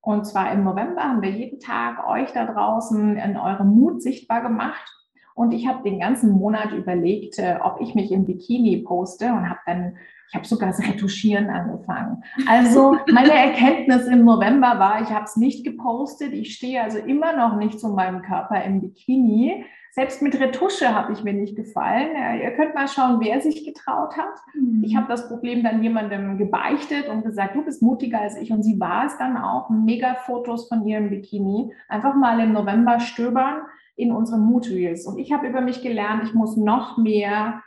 und 0.00 0.26
zwar 0.26 0.50
im 0.52 0.64
November 0.64 1.02
haben 1.02 1.22
wir 1.22 1.30
jeden 1.30 1.60
Tag 1.60 2.04
euch 2.08 2.32
da 2.32 2.46
draußen 2.46 3.16
in 3.16 3.36
eurem 3.36 3.68
Mut 3.68 4.02
sichtbar 4.02 4.42
gemacht. 4.42 4.90
Und 5.34 5.52
ich 5.52 5.68
habe 5.68 5.88
den 5.88 6.00
ganzen 6.00 6.32
Monat 6.32 6.72
überlegt, 6.72 7.38
äh, 7.38 7.58
ob 7.62 7.80
ich 7.80 7.94
mich 7.94 8.10
im 8.10 8.24
Bikini 8.26 8.78
poste 8.78 9.26
und 9.26 9.48
habe 9.48 9.60
dann, 9.66 9.96
ich 10.30 10.36
habe 10.36 10.46
sogar 10.46 10.68
das 10.68 10.80
Retuschieren 10.80 11.50
angefangen. 11.50 12.22
Also 12.46 12.96
meine 13.12 13.32
Erkenntnis 13.32 14.06
im 14.06 14.24
November 14.24 14.78
war, 14.78 15.02
ich 15.02 15.10
habe 15.10 15.24
es 15.24 15.34
nicht 15.36 15.64
gepostet. 15.64 16.32
Ich 16.32 16.54
stehe 16.54 16.82
also 16.82 16.98
immer 16.98 17.36
noch 17.36 17.56
nicht 17.56 17.80
zu 17.80 17.88
meinem 17.88 18.22
Körper 18.22 18.62
im 18.62 18.80
Bikini. 18.80 19.64
Selbst 19.90 20.22
mit 20.22 20.38
Retusche 20.38 20.94
habe 20.94 21.12
ich 21.12 21.24
mir 21.24 21.32
nicht 21.32 21.56
gefallen. 21.56 22.10
Ihr 22.40 22.52
könnt 22.52 22.76
mal 22.76 22.86
schauen, 22.86 23.18
wer 23.20 23.40
sich 23.40 23.64
getraut 23.64 24.16
hat. 24.16 24.38
Mhm. 24.54 24.84
Ich 24.84 24.94
habe 24.94 25.08
das 25.08 25.28
Problem 25.28 25.64
dann 25.64 25.82
jemandem 25.82 26.38
gebeichtet 26.38 27.08
und 27.08 27.24
gesagt, 27.24 27.56
du 27.56 27.64
bist 27.64 27.82
mutiger 27.82 28.20
als 28.20 28.36
ich. 28.36 28.52
Und 28.52 28.62
sie 28.62 28.78
war 28.78 29.06
es 29.06 29.18
dann 29.18 29.36
auch. 29.36 29.68
Mega 29.68 30.14
Fotos 30.14 30.68
von 30.68 30.86
ihrem 30.86 31.10
Bikini. 31.10 31.72
Einfach 31.88 32.14
mal 32.14 32.38
im 32.38 32.52
November 32.52 33.00
stöbern 33.00 33.62
in 33.96 34.12
unseren 34.12 34.42
Mood 34.42 34.70
Reels. 34.70 35.08
Und 35.08 35.18
ich 35.18 35.32
habe 35.32 35.48
über 35.48 35.60
mich 35.60 35.82
gelernt, 35.82 36.22
ich 36.22 36.34
muss 36.34 36.56
noch 36.56 36.96
mehr 36.96 37.64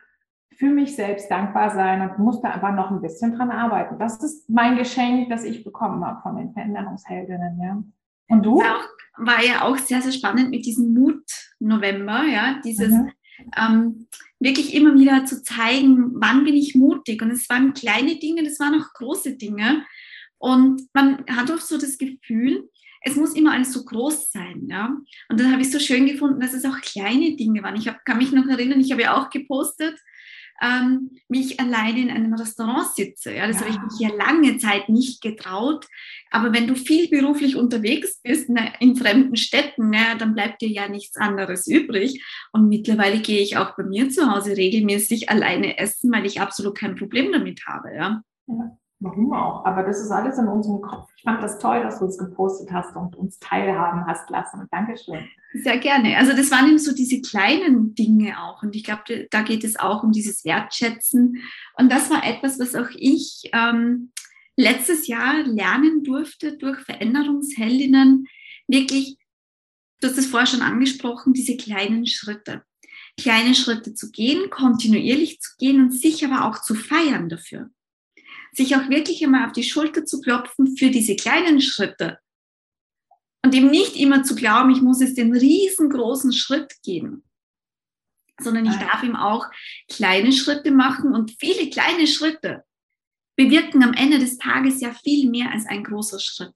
für 0.57 0.69
mich 0.69 0.95
selbst 0.95 1.29
dankbar 1.29 1.71
sein 1.71 2.01
und 2.01 2.19
muss 2.19 2.41
da 2.41 2.51
einfach 2.51 2.73
noch 2.73 2.91
ein 2.91 3.01
bisschen 3.01 3.35
dran 3.35 3.51
arbeiten. 3.51 3.99
Das 3.99 4.23
ist 4.23 4.49
mein 4.49 4.77
Geschenk, 4.77 5.29
das 5.29 5.43
ich 5.43 5.63
bekommen 5.63 6.03
habe 6.05 6.21
von 6.21 6.35
den 6.35 6.53
Veränderungsheldinnen. 6.53 7.59
Ja. 7.61 7.83
Und 8.29 8.43
du? 8.43 8.57
War, 8.57 8.81
war 9.17 9.43
ja 9.43 9.63
auch 9.63 9.77
sehr, 9.77 10.01
sehr 10.01 10.11
spannend 10.11 10.49
mit 10.49 10.65
diesem 10.65 10.93
Mut-November, 10.93 12.23
ja, 12.23 12.61
dieses 12.63 12.91
mhm. 12.91 13.11
ähm, 13.57 14.07
wirklich 14.39 14.73
immer 14.73 14.95
wieder 14.95 15.25
zu 15.25 15.43
zeigen, 15.43 16.13
wann 16.15 16.43
bin 16.43 16.55
ich 16.55 16.75
mutig. 16.75 17.21
Und 17.21 17.31
es 17.31 17.49
waren 17.49 17.73
kleine 17.73 18.15
Dinge, 18.15 18.43
das 18.43 18.59
waren 18.59 18.81
auch 18.81 18.93
große 18.93 19.37
Dinge. 19.37 19.85
Und 20.37 20.81
man 20.93 21.23
hat 21.29 21.51
auch 21.51 21.59
so 21.59 21.77
das 21.77 21.97
Gefühl, 21.97 22.69
es 23.05 23.15
muss 23.15 23.33
immer 23.33 23.51
alles 23.51 23.73
so 23.73 23.83
groß 23.83 24.31
sein, 24.31 24.67
ja. 24.67 24.95
Und 25.29 25.39
dann 25.39 25.51
habe 25.51 25.61
ich 25.61 25.71
so 25.71 25.79
schön 25.79 26.05
gefunden, 26.05 26.39
dass 26.39 26.53
es 26.53 26.65
auch 26.65 26.79
kleine 26.79 27.35
Dinge 27.35 27.61
waren. 27.61 27.75
Ich 27.75 27.87
hab, 27.87 28.03
kann 28.05 28.17
mich 28.17 28.31
noch 28.31 28.47
erinnern, 28.47 28.79
ich 28.79 28.91
habe 28.91 29.01
ja 29.01 29.17
auch 29.17 29.29
gepostet, 29.29 29.99
ähm, 30.61 31.11
wie 31.29 31.41
ich 31.41 31.59
alleine 31.59 32.01
in 32.01 32.09
einem 32.09 32.33
Restaurant 32.33 32.87
sitze. 32.95 33.33
Ja, 33.33 33.47
das 33.47 33.59
ja. 33.59 33.65
habe 33.65 33.71
ich 33.71 33.81
mich 33.81 33.99
ja 33.99 34.15
lange 34.15 34.57
Zeit 34.57 34.89
nicht 34.89 35.21
getraut. 35.21 35.87
Aber 36.31 36.53
wenn 36.53 36.67
du 36.67 36.75
viel 36.75 37.09
beruflich 37.09 37.55
unterwegs 37.55 38.19
bist 38.23 38.49
ne, 38.49 38.73
in 38.79 38.95
fremden 38.95 39.35
Städten, 39.35 39.89
ne, 39.89 40.15
dann 40.17 40.33
bleibt 40.33 40.61
dir 40.61 40.69
ja 40.69 40.87
nichts 40.87 41.17
anderes 41.17 41.67
übrig. 41.67 42.23
Und 42.51 42.69
mittlerweile 42.69 43.19
gehe 43.19 43.41
ich 43.41 43.57
auch 43.57 43.75
bei 43.75 43.83
mir 43.83 44.09
zu 44.09 44.31
Hause 44.31 44.55
regelmäßig 44.57 45.29
alleine 45.29 45.77
essen, 45.77 46.11
weil 46.11 46.25
ich 46.25 46.41
absolut 46.41 46.77
kein 46.77 46.95
Problem 46.95 47.31
damit 47.31 47.65
habe. 47.65 47.93
Ja. 47.95 48.21
ja. 48.47 48.77
Warum 49.03 49.33
auch? 49.33 49.65
Aber 49.65 49.83
das 49.83 49.99
ist 49.99 50.11
alles 50.11 50.37
in 50.37 50.47
unserem 50.47 50.81
Kopf. 50.81 51.09
Ich 51.17 51.23
fand 51.23 51.43
das 51.43 51.59
toll, 51.59 51.83
dass 51.83 51.99
du 51.99 52.05
es 52.05 52.17
gepostet 52.17 52.71
hast 52.71 52.95
und 52.95 53.17
uns 53.17 53.37
teilhaben 53.37 54.05
hast 54.07 54.29
lassen. 54.29 54.65
Dankeschön. 54.71 55.27
Sehr 55.53 55.77
gerne. 55.77 56.17
Also 56.17 56.31
das 56.31 56.49
waren 56.51 56.69
eben 56.69 56.79
so 56.79 56.95
diese 56.95 57.21
kleinen 57.21 57.95
Dinge 57.95 58.41
auch. 58.41 58.63
Und 58.63 58.77
ich 58.77 58.85
glaube, 58.85 59.27
da 59.29 59.41
geht 59.41 59.65
es 59.65 59.77
auch 59.77 60.03
um 60.03 60.13
dieses 60.13 60.45
Wertschätzen. 60.45 61.43
Und 61.77 61.91
das 61.91 62.09
war 62.09 62.25
etwas, 62.25 62.57
was 62.61 62.75
auch 62.75 62.89
ich 62.95 63.49
ähm, 63.51 64.13
letztes 64.55 65.07
Jahr 65.07 65.43
lernen 65.43 66.03
durfte 66.03 66.57
durch 66.57 66.79
Veränderungsheldinnen, 66.79 68.27
wirklich 68.67 69.17
du 69.99 70.07
hast 70.07 70.17
es 70.17 70.27
vorher 70.27 70.47
schon 70.47 70.61
angesprochen, 70.61 71.33
diese 71.33 71.57
kleinen 71.57 72.07
Schritte. 72.07 72.63
Kleine 73.17 73.53
Schritte 73.53 73.93
zu 73.93 74.11
gehen, 74.11 74.49
kontinuierlich 74.49 75.41
zu 75.41 75.51
gehen 75.57 75.81
und 75.81 75.91
sich 75.91 76.25
aber 76.25 76.45
auch 76.45 76.61
zu 76.61 76.73
feiern 76.73 77.27
dafür. 77.27 77.69
Sich 78.53 78.75
auch 78.75 78.89
wirklich 78.89 79.23
einmal 79.23 79.45
auf 79.47 79.51
die 79.51 79.63
Schulter 79.63 80.05
zu 80.05 80.21
klopfen 80.21 80.77
für 80.77 80.89
diese 80.89 81.15
kleinen 81.15 81.59
Schritte. 81.59 82.19
Und 83.43 83.53
eben 83.53 83.69
nicht 83.69 83.97
immer 83.97 84.23
zu 84.23 84.35
glauben, 84.35 84.69
ich 84.69 84.81
muss 84.81 85.01
jetzt 85.01 85.17
den 85.17 85.35
riesengroßen 85.35 86.31
Schritt 86.31 86.75
gehen, 86.83 87.23
sondern 88.39 88.65
ich 88.65 88.77
darf 88.77 89.03
ihm 89.03 89.17
auch 89.17 89.47
kleine 89.89 90.31
Schritte 90.31 90.71
machen 90.71 91.13
und 91.13 91.35
viele 91.39 91.69
kleine 91.69 92.07
Schritte 92.07 92.63
bewirken 93.35 93.83
am 93.83 93.93
Ende 93.93 94.19
des 94.19 94.37
Tages 94.37 94.79
ja 94.79 94.91
viel 94.91 95.29
mehr 95.29 95.51
als 95.51 95.65
ein 95.65 95.83
großer 95.83 96.19
Schritt. 96.19 96.53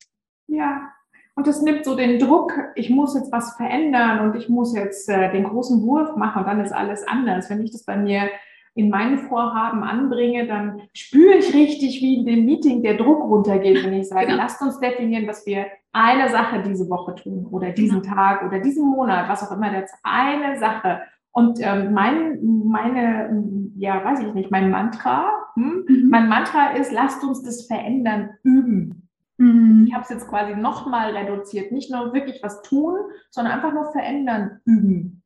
Ja, 0.47 0.93
und 1.35 1.45
das 1.45 1.61
nimmt 1.61 1.85
so 1.85 1.95
den 1.95 2.19
Druck, 2.19 2.51
ich 2.75 2.89
muss 2.89 3.13
jetzt 3.13 3.31
was 3.31 3.55
verändern 3.57 4.21
und 4.21 4.35
ich 4.35 4.49
muss 4.49 4.75
jetzt 4.75 5.07
äh, 5.07 5.31
den 5.31 5.43
großen 5.43 5.83
Wurf 5.83 6.15
machen 6.15 6.39
und 6.39 6.47
dann 6.47 6.65
ist 6.65 6.71
alles 6.71 7.07
anders. 7.07 7.49
Wenn 7.49 7.61
ich 7.61 7.71
das 7.71 7.83
bei 7.83 7.95
mir 7.95 8.29
in 8.77 8.89
meine 8.89 9.17
Vorhaben 9.17 9.83
anbringe, 9.83 10.45
dann 10.45 10.81
spüre 10.93 11.35
ich 11.35 11.53
richtig, 11.53 12.01
wie 12.01 12.17
in 12.17 12.25
dem 12.25 12.45
Meeting 12.45 12.83
der 12.83 12.95
Druck 12.95 13.23
runtergeht, 13.23 13.83
wenn 13.83 13.93
ich 13.93 14.07
sage, 14.07 14.27
genau. 14.27 14.37
lasst 14.37 14.61
uns 14.61 14.79
definieren, 14.79 15.27
was 15.27 15.45
wir 15.45 15.65
eine 15.91 16.29
Sache 16.29 16.61
diese 16.61 16.87
Woche 16.89 17.15
tun 17.15 17.47
oder 17.49 17.71
diesen 17.71 18.01
genau. 18.01 18.15
Tag 18.15 18.45
oder 18.45 18.59
diesen 18.59 18.87
Monat, 18.87 19.27
was 19.29 19.43
auch 19.43 19.55
immer 19.55 19.73
jetzt 19.73 19.95
eine 20.03 20.59
Sache. 20.59 21.01
Und 21.31 21.59
ähm, 21.61 21.93
mein, 21.93 22.39
meine, 22.65 23.43
ja, 23.77 24.03
weiß 24.05 24.21
ich 24.21 24.33
nicht, 24.33 24.51
mein 24.51 24.69
Mantra, 24.69 25.29
hm? 25.55 25.85
mhm. 25.87 26.09
mein 26.09 26.29
Mantra 26.29 26.71
ist, 26.71 26.91
lasst 26.91 27.23
uns 27.23 27.43
das 27.43 27.65
verändern, 27.65 28.29
üben. 28.43 29.09
Mhm. 29.37 29.85
Ich 29.87 29.93
habe 29.93 30.03
es 30.03 30.09
jetzt 30.09 30.27
quasi 30.27 30.55
nochmal 30.55 31.15
reduziert. 31.15 31.71
Nicht 31.71 31.91
nur 31.91 32.13
wirklich 32.13 32.41
was 32.43 32.61
tun, 32.61 32.95
sondern 33.29 33.53
einfach 33.53 33.73
nur 33.73 33.91
verändern, 33.91 34.59
üben. 34.65 35.23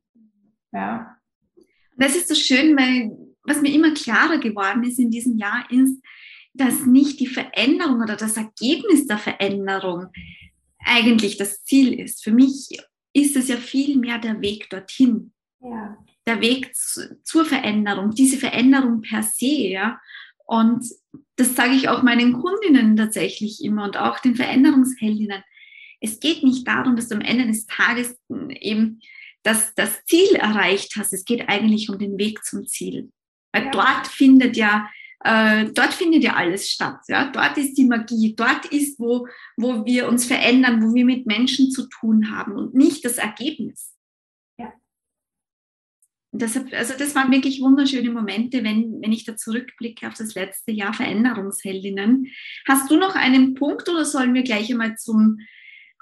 Ja. 0.72 1.16
Das 1.96 2.16
ist 2.16 2.28
so 2.28 2.34
schön, 2.34 2.76
weil 2.76 3.16
was 3.44 3.60
mir 3.60 3.72
immer 3.72 3.92
klarer 3.94 4.38
geworden 4.38 4.84
ist 4.84 4.98
in 4.98 5.10
diesem 5.10 5.36
Jahr 5.36 5.66
ist, 5.70 6.02
dass 6.54 6.86
nicht 6.86 7.20
die 7.20 7.26
Veränderung 7.26 8.02
oder 8.02 8.16
das 8.16 8.36
Ergebnis 8.36 9.06
der 9.06 9.18
Veränderung 9.18 10.06
eigentlich 10.84 11.36
das 11.36 11.64
Ziel 11.64 11.98
ist. 11.98 12.22
Für 12.22 12.32
mich 12.32 12.68
ist 13.12 13.36
es 13.36 13.48
ja 13.48 13.56
viel 13.56 13.98
mehr 13.98 14.18
der 14.18 14.40
Weg 14.40 14.68
dorthin. 14.70 15.32
Ja. 15.60 15.96
Der 16.26 16.40
Weg 16.40 16.74
zu, 16.74 17.20
zur 17.22 17.44
Veränderung, 17.44 18.10
diese 18.10 18.36
Veränderung 18.36 19.00
per 19.00 19.22
se, 19.22 19.68
ja. 19.68 20.00
Und 20.44 20.84
das 21.36 21.54
sage 21.54 21.74
ich 21.74 21.88
auch 21.88 22.02
meinen 22.02 22.34
Kundinnen 22.34 22.96
tatsächlich 22.96 23.64
immer 23.64 23.84
und 23.84 23.96
auch 23.96 24.18
den 24.18 24.36
Veränderungsheldinnen. 24.36 25.42
Es 26.00 26.20
geht 26.20 26.42
nicht 26.42 26.66
darum, 26.66 26.96
dass 26.96 27.08
du 27.08 27.14
am 27.14 27.20
Ende 27.20 27.46
des 27.46 27.66
Tages 27.66 28.18
eben 28.28 29.00
das, 29.42 29.74
das 29.74 30.04
Ziel 30.04 30.34
erreicht 30.34 30.96
hast. 30.96 31.12
Es 31.12 31.24
geht 31.24 31.48
eigentlich 31.48 31.88
um 31.88 31.98
den 31.98 32.18
Weg 32.18 32.44
zum 32.44 32.66
Ziel. 32.66 33.10
Weil 33.52 33.64
ja. 33.66 33.70
dort 33.70 34.06
findet 34.06 34.56
ja, 34.56 34.90
äh, 35.24 35.66
dort 35.72 35.92
findet 35.92 36.24
ja 36.24 36.34
alles 36.34 36.70
statt. 36.70 37.00
Ja? 37.08 37.30
Dort 37.30 37.56
ist 37.58 37.74
die 37.74 37.84
Magie. 37.84 38.34
Dort 38.36 38.66
ist, 38.66 38.98
wo, 38.98 39.28
wo 39.56 39.84
wir 39.84 40.08
uns 40.08 40.24
verändern, 40.24 40.82
wo 40.82 40.94
wir 40.94 41.04
mit 41.04 41.26
Menschen 41.26 41.70
zu 41.70 41.88
tun 41.88 42.30
haben 42.36 42.52
und 42.52 42.74
nicht 42.74 43.04
das 43.04 43.18
Ergebnis. 43.18 43.92
Deshalb, 46.34 46.72
also 46.72 46.94
das 46.98 47.14
waren 47.14 47.30
wirklich 47.30 47.60
wunderschöne 47.60 48.10
Momente, 48.10 48.64
wenn, 48.64 49.02
wenn 49.02 49.12
ich 49.12 49.24
da 49.24 49.36
zurückblicke 49.36 50.08
auf 50.08 50.14
das 50.14 50.34
letzte 50.34 50.72
Jahr 50.72 50.94
Veränderungsheldinnen. 50.94 52.28
Hast 52.66 52.90
du 52.90 52.96
noch 52.96 53.14
einen 53.14 53.52
Punkt 53.52 53.86
oder 53.90 54.06
sollen 54.06 54.32
wir 54.32 54.42
gleich 54.42 54.70
einmal 54.70 54.96
zum 54.96 55.40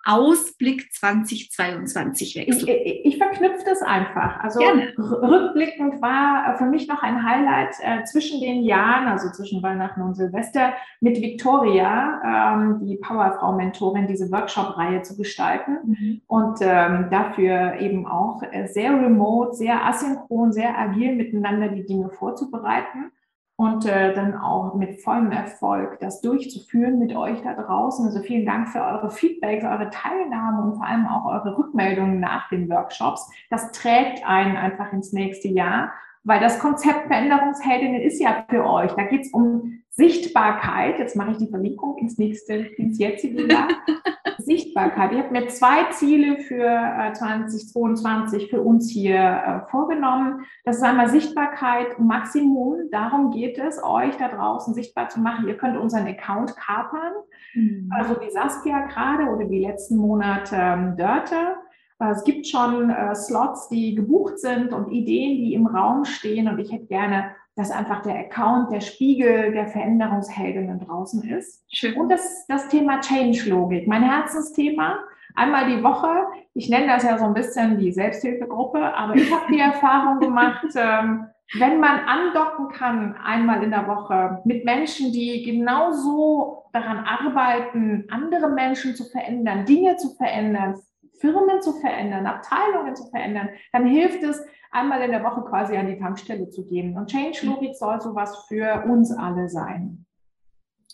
Ausblick 0.05 0.93
2022 0.93 2.37
wechseln? 2.37 2.69
Ich, 2.69 3.05
ich 3.05 3.19
verknüpfe 3.19 3.65
das 3.65 3.83
einfach. 3.83 4.41
Also 4.41 4.61
Gerne. 4.61 4.93
rückblickend 4.99 6.01
war 6.01 6.57
für 6.57 6.65
mich 6.65 6.89
noch 6.89 7.03
ein 7.03 7.23
Highlight 7.23 7.75
äh, 7.83 8.05
zwischen 8.05 8.41
den 8.41 8.63
Jahren, 8.63 9.09
also 9.09 9.31
zwischen 9.31 9.63
Weihnachten 9.63 10.01
und 10.03 10.15
Silvester, 10.15 10.73
mit 11.01 11.21
Victoria, 11.21 12.55
ähm, 12.55 12.87
die 12.87 12.97
Powerfrau-Mentorin, 12.97 14.07
diese 14.07 14.31
Workshop-Reihe 14.31 15.03
zu 15.03 15.17
gestalten 15.17 15.79
mhm. 15.85 16.21
und 16.27 16.59
ähm, 16.63 17.09
dafür 17.11 17.81
eben 17.81 18.07
auch 18.07 18.43
äh, 18.43 18.67
sehr 18.67 18.93
remote, 18.93 19.55
sehr 19.55 19.85
asynchron, 19.85 20.53
sehr 20.53 20.79
agil 20.79 21.15
miteinander 21.17 21.69
die 21.69 21.85
Dinge 21.85 22.09
vorzubereiten 22.11 23.13
und 23.61 23.85
äh, 23.85 24.15
dann 24.15 24.35
auch 24.39 24.75
mit 24.75 25.03
vollem 25.03 25.33
Erfolg 25.33 26.01
das 26.01 26.23
durchzuführen 26.23 26.99
mit 26.99 27.15
euch 27.15 27.43
da 27.43 27.53
draußen. 27.53 28.07
Also 28.07 28.21
vielen 28.21 28.47
Dank 28.47 28.71
für 28.71 28.81
eure 28.81 29.11
Feedback, 29.11 29.63
eure 29.65 29.91
Teilnahme 29.91 30.63
und 30.63 30.77
vor 30.77 30.87
allem 30.87 31.07
auch 31.07 31.27
eure 31.27 31.59
Rückmeldungen 31.59 32.21
nach 32.21 32.49
den 32.49 32.71
Workshops. 32.71 33.31
Das 33.51 33.71
trägt 33.73 34.27
einen 34.27 34.57
einfach 34.57 34.95
ins 34.95 35.13
nächste 35.13 35.49
Jahr, 35.49 35.93
weil 36.25 36.41
das 36.41 36.59
Konzept 36.59 37.09
Veränderungsheldinnen 37.09 38.01
ist 38.01 38.19
ja 38.19 38.47
für 38.49 38.65
euch. 38.65 38.93
Da 38.93 39.03
geht 39.03 39.27
es 39.27 39.31
um 39.31 39.80
Sichtbarkeit. 39.91 40.99
Jetzt 40.99 41.17
mache 41.17 41.33
ich 41.33 41.39
die 41.39 41.49
Verlinkung 41.49 41.99
ins 41.99 42.17
nächste, 42.17 42.55
ins 42.55 42.99
jetzige 42.99 43.47
Jahr. 43.47 43.69
Sichtbarkeit. 44.39 45.13
Ich 45.13 45.19
habe 45.19 45.33
mir 45.33 45.49
zwei 45.49 45.85
Ziele 45.91 46.39
für 46.39 47.13
2022 47.15 48.45
äh, 48.45 48.49
für 48.49 48.63
uns 48.63 48.91
hier 48.91 49.17
äh, 49.17 49.71
vorgenommen. 49.71 50.45
Das 50.65 50.77
ist 50.77 50.83
einmal 50.83 51.09
Sichtbarkeit 51.09 51.99
Maximum. 51.99 52.91
Darum 52.91 53.31
geht 53.31 53.59
es, 53.59 53.83
euch 53.83 54.17
da 54.17 54.29
draußen 54.29 54.75
sichtbar 54.75 55.09
zu 55.09 55.21
machen. 55.21 55.49
Ihr 55.49 55.57
könnt 55.57 55.77
unseren 55.77 56.07
Account 56.07 56.57
kapern, 56.57 57.13
mhm. 57.55 57.91
also 57.91 58.21
wie 58.21 58.31
Saskia 58.31 58.87
gerade 58.87 59.25
oder 59.25 59.45
die 59.45 59.61
letzten 59.61 59.97
Monate 59.97 60.57
ähm, 60.57 60.97
Dörte. 60.97 61.57
Äh, 62.01 62.11
es 62.11 62.25
gibt 62.25 62.47
schon 62.47 62.93
Slots, 63.15 63.69
die 63.69 63.95
gebucht 63.95 64.39
sind 64.39 64.73
und 64.73 64.91
Ideen, 64.91 65.37
die 65.37 65.55
im 65.55 65.67
Raum 65.67 66.05
stehen. 66.05 66.49
Und 66.49 66.59
ich 66.59 66.73
hätte 66.73 66.87
gerne 66.87 67.35
dass 67.57 67.71
einfach 67.71 68.03
der 68.03 68.19
Account 68.19 68.73
der 68.73 68.81
Spiegel 68.81 69.53
der 69.53 69.67
Veränderungsheldinnen 69.67 70.81
draußen 70.81 71.23
ist. 71.29 71.65
Schön. 71.73 71.95
Und 71.95 72.09
das, 72.11 72.47
das 72.47 72.69
Thema 72.69 73.01
Change-Logik, 73.01 73.87
mein 73.87 74.03
Herzensthema. 74.03 74.99
Einmal 75.37 75.67
die 75.69 75.83
Woche, 75.83 76.09
ich 76.55 76.69
nenne 76.69 76.89
das 76.89 77.05
ja 77.05 77.17
so 77.17 77.25
ein 77.25 77.35
bisschen 77.35 77.79
die 77.79 77.93
Selbsthilfegruppe, 77.93 78.95
aber 78.95 79.15
ich 79.15 79.33
habe 79.33 79.53
die 79.53 79.61
Erfahrung 79.61 80.19
gemacht, 80.19 80.67
ähm, 80.75 81.27
wenn 81.59 81.81
man 81.81 82.01
andocken 82.01 82.69
kann, 82.69 83.17
einmal 83.17 83.63
in 83.63 83.71
der 83.71 83.87
Woche 83.89 84.41
mit 84.45 84.65
Menschen, 84.65 85.13
die 85.13 85.43
genauso 85.43 86.65
daran 86.73 86.99
arbeiten, 86.99 88.07
andere 88.11 88.49
Menschen 88.51 88.95
zu 88.95 89.05
verändern, 89.05 89.65
Dinge 89.65 89.97
zu 89.97 90.11
verändern, 90.15 90.81
Firmen 91.21 91.61
zu 91.61 91.73
verändern, 91.73 92.27
Abteilungen 92.27 92.95
zu 92.95 93.09
verändern, 93.11 93.51
dann 93.73 93.87
hilft 93.87 94.23
es, 94.23 94.41
einmal 94.71 95.03
in 95.03 95.11
der 95.11 95.23
Woche 95.23 95.43
quasi 95.43 95.77
an 95.77 95.87
die 95.87 95.99
Tankstelle 95.99 96.49
zu 96.51 96.65
gehen. 96.65 96.97
Und 96.97 97.11
Change 97.11 97.47
Logik 97.47 97.75
soll 97.75 98.01
sowas 98.01 98.45
für 98.49 98.85
uns 98.87 99.11
alle 99.13 99.49
sein. 99.49 100.07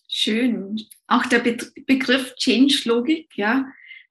Schön. 0.09 0.77
Auch 1.09 1.27
der 1.27 1.41
Be 1.41 1.57
Begriff 1.87 2.35
Change 2.37 2.83
Logik, 2.85 3.29
ja, 3.35 3.67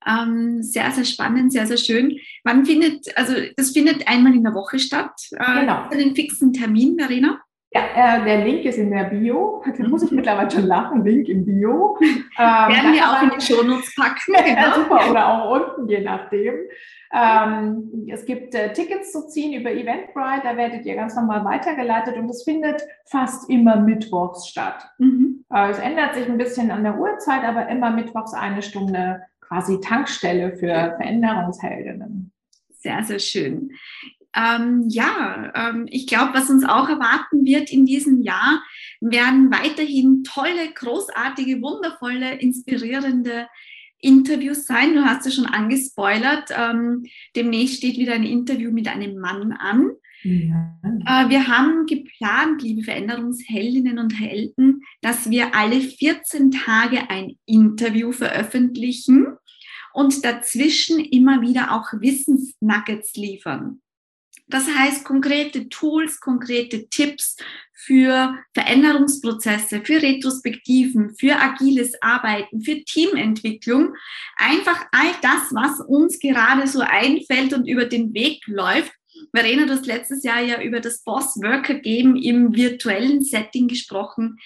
ähm, 0.06 0.62
sehr, 0.62 0.92
sehr 0.92 1.06
spannend, 1.06 1.52
sehr, 1.52 1.66
sehr 1.66 1.78
schön. 1.78 2.18
Wann 2.44 2.66
findet, 2.66 3.18
also 3.18 3.34
das 3.56 3.72
findet 3.72 4.08
einmal 4.08 4.36
in 4.36 4.44
der 4.44 4.54
Woche 4.54 4.78
statt. 4.78 5.14
Äh, 5.32 5.62
genau. 5.62 5.90
Einen 5.90 6.16
fixen 6.16 6.54
Termin, 6.54 6.98
Verena? 6.98 7.42
Ja, 7.76 8.20
äh, 8.22 8.24
der 8.24 8.46
Link 8.46 8.64
ist 8.64 8.78
in 8.78 8.90
der 8.90 9.04
Bio. 9.04 9.62
Da 9.66 9.88
muss 9.90 10.02
ich 10.02 10.12
mittlerweile 10.12 10.50
schon 10.50 10.66
lachen, 10.66 11.04
Link 11.04 11.28
im 11.28 11.46
Bio. 11.46 11.98
Ähm, 12.38 12.74
Werden 12.74 12.94
wir 12.94 13.10
auch 13.10 13.24
in 13.24 13.30
die 13.30 13.46
Shownotes 13.46 13.96
packen. 13.96 14.34
Genau. 14.46 14.76
super, 14.76 15.10
oder 15.10 15.28
auch 15.28 15.52
unten, 15.52 15.90
je 15.90 16.02
nachdem. 16.02 16.54
Ähm, 17.14 18.10
es 18.12 18.26
gibt 18.26 18.54
äh, 18.54 18.74
Tickets 18.74 19.14
zu 19.14 19.30
ziehen 19.30 19.60
über 19.60 19.72
Eventbrite, 19.72 20.42
da 20.44 20.58
werdet 20.58 20.86
ihr 20.86 20.96
ganz 20.96 21.16
normal 21.16 21.46
weitergeleitet 21.46 22.18
und 22.18 22.30
es 22.30 22.44
findet 22.44 22.82
fast 23.06 23.50
immer 23.50 23.78
mittwochs 23.78 24.50
statt. 24.50 24.86
Mhm. 24.98 25.46
Äh, 25.50 25.70
es 25.70 25.80
ändert 25.80 26.16
sich 26.16 26.28
ein 26.28 26.38
bisschen 26.38 26.72
an 26.72 26.84
der 26.84 27.00
Uhrzeit, 27.00 27.46
aber 27.46 27.70
immer 27.70 27.90
mittwochs 27.92 28.34
eine 28.34 28.62
Stunde 28.62 29.22
quasi 29.40 29.80
Tankstelle 29.80 30.58
für 30.58 30.96
Veränderungsheldinnen. 30.98 32.34
Sehr, 32.72 33.02
sehr 33.04 33.20
schön. 33.20 33.72
Ähm, 34.36 34.86
ja, 34.90 35.52
ähm, 35.56 35.86
ich 35.90 36.08
glaube, 36.08 36.34
was 36.34 36.50
uns 36.50 36.66
auch 36.66 36.90
erwarten 36.90 37.46
wird 37.46 37.72
in 37.72 37.86
diesem 37.86 38.22
Jahr, 38.22 38.62
werden 39.00 39.52
weiterhin 39.52 40.24
tolle, 40.24 40.72
großartige, 40.74 41.62
wundervolle, 41.62 42.36
inspirierende 42.36 43.48
Interviews 44.00 44.66
sein. 44.66 44.94
Du 44.94 45.04
hast 45.04 45.26
ja 45.26 45.32
schon 45.32 45.46
angespoilert. 45.46 46.50
Ähm, 46.56 47.06
demnächst 47.36 47.78
steht 47.78 47.98
wieder 47.98 48.14
ein 48.14 48.24
Interview 48.24 48.72
mit 48.72 48.88
einem 48.88 49.18
Mann 49.20 49.54
an. 49.54 49.92
Ja. 50.24 50.80
Äh, 51.06 51.30
wir 51.30 51.48
haben 51.48 51.86
geplant, 51.86 52.62
liebe 52.62 52.84
Veränderungsheldinnen 52.84 54.00
und 54.00 54.20
Helden, 54.20 54.82
dass 55.02 55.30
wir 55.30 55.56
alle 55.56 55.80
14 55.80 56.52
Tage 56.52 57.10
ein 57.10 57.38
Interview 57.46 58.12
veröffentlichen 58.12 59.28
und 59.94 60.26
dazwischen 60.26 61.00
immer 61.00 61.42
wieder 61.42 61.72
auch 61.74 61.94
Wissensnuggets 62.00 63.16
liefern. 63.16 63.82
Das 64.48 64.68
heißt, 64.68 65.04
konkrete 65.04 65.70
Tools, 65.70 66.20
konkrete 66.20 66.88
Tipps 66.90 67.36
für 67.74 68.38
Veränderungsprozesse, 68.54 69.82
für 69.84 70.02
Retrospektiven, 70.02 71.16
für 71.16 71.40
agiles 71.40 71.94
Arbeiten, 72.02 72.62
für 72.62 72.84
Teamentwicklung. 72.84 73.96
Einfach 74.38 74.86
all 74.92 75.12
das, 75.22 75.52
was 75.52 75.82
uns 75.88 76.20
gerade 76.20 76.68
so 76.68 76.82
einfällt 76.82 77.54
und 77.54 77.68
über 77.68 77.86
den 77.86 78.14
Weg 78.14 78.46
läuft. 78.48 78.92
Verena, 79.34 79.66
du 79.66 79.74
hast 79.74 79.86
letztes 79.86 80.24
Jahr 80.24 80.42
ja 80.42 80.62
über 80.62 80.80
das 80.80 81.04
Boss 81.04 81.38
Worker 81.38 81.76
Game 81.76 82.16
im 82.16 82.54
virtuellen 82.56 83.22
Setting 83.24 83.68
gesprochen. 83.68 84.38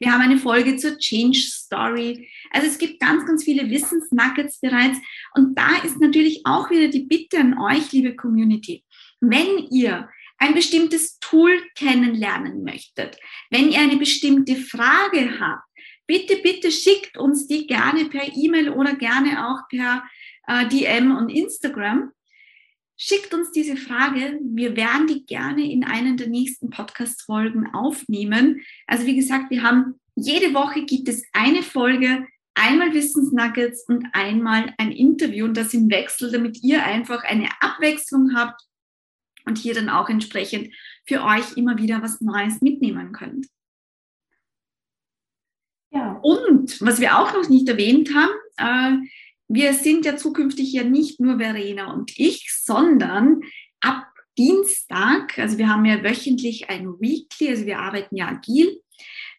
Wir 0.00 0.12
haben 0.12 0.20
eine 0.20 0.38
Folge 0.38 0.76
zur 0.76 0.98
Change 0.98 1.38
Story. 1.38 2.28
Also 2.50 2.66
es 2.66 2.78
gibt 2.78 3.00
ganz, 3.00 3.26
ganz 3.26 3.44
viele 3.44 3.70
Wissensnuggets 3.70 4.60
bereits. 4.60 4.98
Und 5.34 5.56
da 5.56 5.78
ist 5.82 6.00
natürlich 6.00 6.42
auch 6.44 6.70
wieder 6.70 6.88
die 6.88 7.04
Bitte 7.04 7.38
an 7.38 7.58
euch, 7.58 7.90
liebe 7.92 8.14
Community 8.14 8.84
wenn 9.20 9.66
ihr 9.70 10.08
ein 10.38 10.54
bestimmtes 10.54 11.18
Tool 11.18 11.50
kennenlernen 11.74 12.62
möchtet, 12.62 13.18
wenn 13.50 13.70
ihr 13.70 13.80
eine 13.80 13.96
bestimmte 13.96 14.56
Frage 14.56 15.40
habt, 15.40 15.64
bitte, 16.06 16.36
bitte 16.42 16.70
schickt 16.70 17.18
uns 17.18 17.46
die 17.46 17.66
gerne 17.66 18.06
per 18.06 18.36
E-Mail 18.36 18.70
oder 18.70 18.94
gerne 18.94 19.48
auch 19.48 19.68
per 19.68 20.04
äh, 20.46 20.66
DM 20.68 21.16
und 21.16 21.28
Instagram. 21.28 22.12
Schickt 22.96 23.32
uns 23.32 23.52
diese 23.52 23.76
Frage. 23.76 24.40
Wir 24.42 24.74
werden 24.76 25.06
die 25.06 25.24
gerne 25.24 25.70
in 25.70 25.84
einer 25.84 26.16
der 26.16 26.28
nächsten 26.28 26.70
Podcast-Folgen 26.70 27.72
aufnehmen. 27.72 28.60
Also 28.86 29.06
wie 29.06 29.14
gesagt, 29.14 29.50
wir 29.50 29.62
haben 29.62 30.00
jede 30.16 30.52
Woche 30.52 30.82
gibt 30.84 31.08
es 31.08 31.22
eine 31.32 31.62
Folge, 31.62 32.26
einmal 32.54 32.92
Wissensnuggets 32.92 33.84
und 33.86 34.04
einmal 34.12 34.74
ein 34.78 34.90
Interview 34.90 35.44
und 35.44 35.56
das 35.56 35.74
im 35.74 35.88
Wechsel, 35.90 36.32
damit 36.32 36.62
ihr 36.64 36.84
einfach 36.84 37.22
eine 37.22 37.48
Abwechslung 37.60 38.34
habt 38.34 38.60
und 39.48 39.58
hier 39.58 39.74
dann 39.74 39.88
auch 39.88 40.08
entsprechend 40.08 40.74
für 41.06 41.24
euch 41.24 41.56
immer 41.56 41.78
wieder 41.78 42.02
was 42.02 42.20
Neues 42.20 42.60
mitnehmen 42.60 43.12
könnt. 43.12 43.46
Ja. 45.90 46.18
Und 46.22 46.80
was 46.82 47.00
wir 47.00 47.18
auch 47.18 47.32
noch 47.32 47.48
nicht 47.48 47.68
erwähnt 47.68 48.10
haben, 48.14 48.30
äh, 48.58 49.08
wir 49.48 49.72
sind 49.72 50.04
ja 50.04 50.16
zukünftig 50.16 50.72
ja 50.72 50.84
nicht 50.84 51.18
nur 51.18 51.38
Verena 51.38 51.92
und 51.92 52.18
ich, 52.18 52.52
sondern 52.52 53.40
ab 53.80 54.06
Dienstag, 54.36 55.38
also 55.38 55.56
wir 55.56 55.68
haben 55.68 55.86
ja 55.86 56.04
wöchentlich 56.04 56.68
ein 56.68 57.00
Weekly, 57.00 57.48
also 57.48 57.64
wir 57.64 57.78
arbeiten 57.78 58.16
ja 58.16 58.28
agil, 58.28 58.82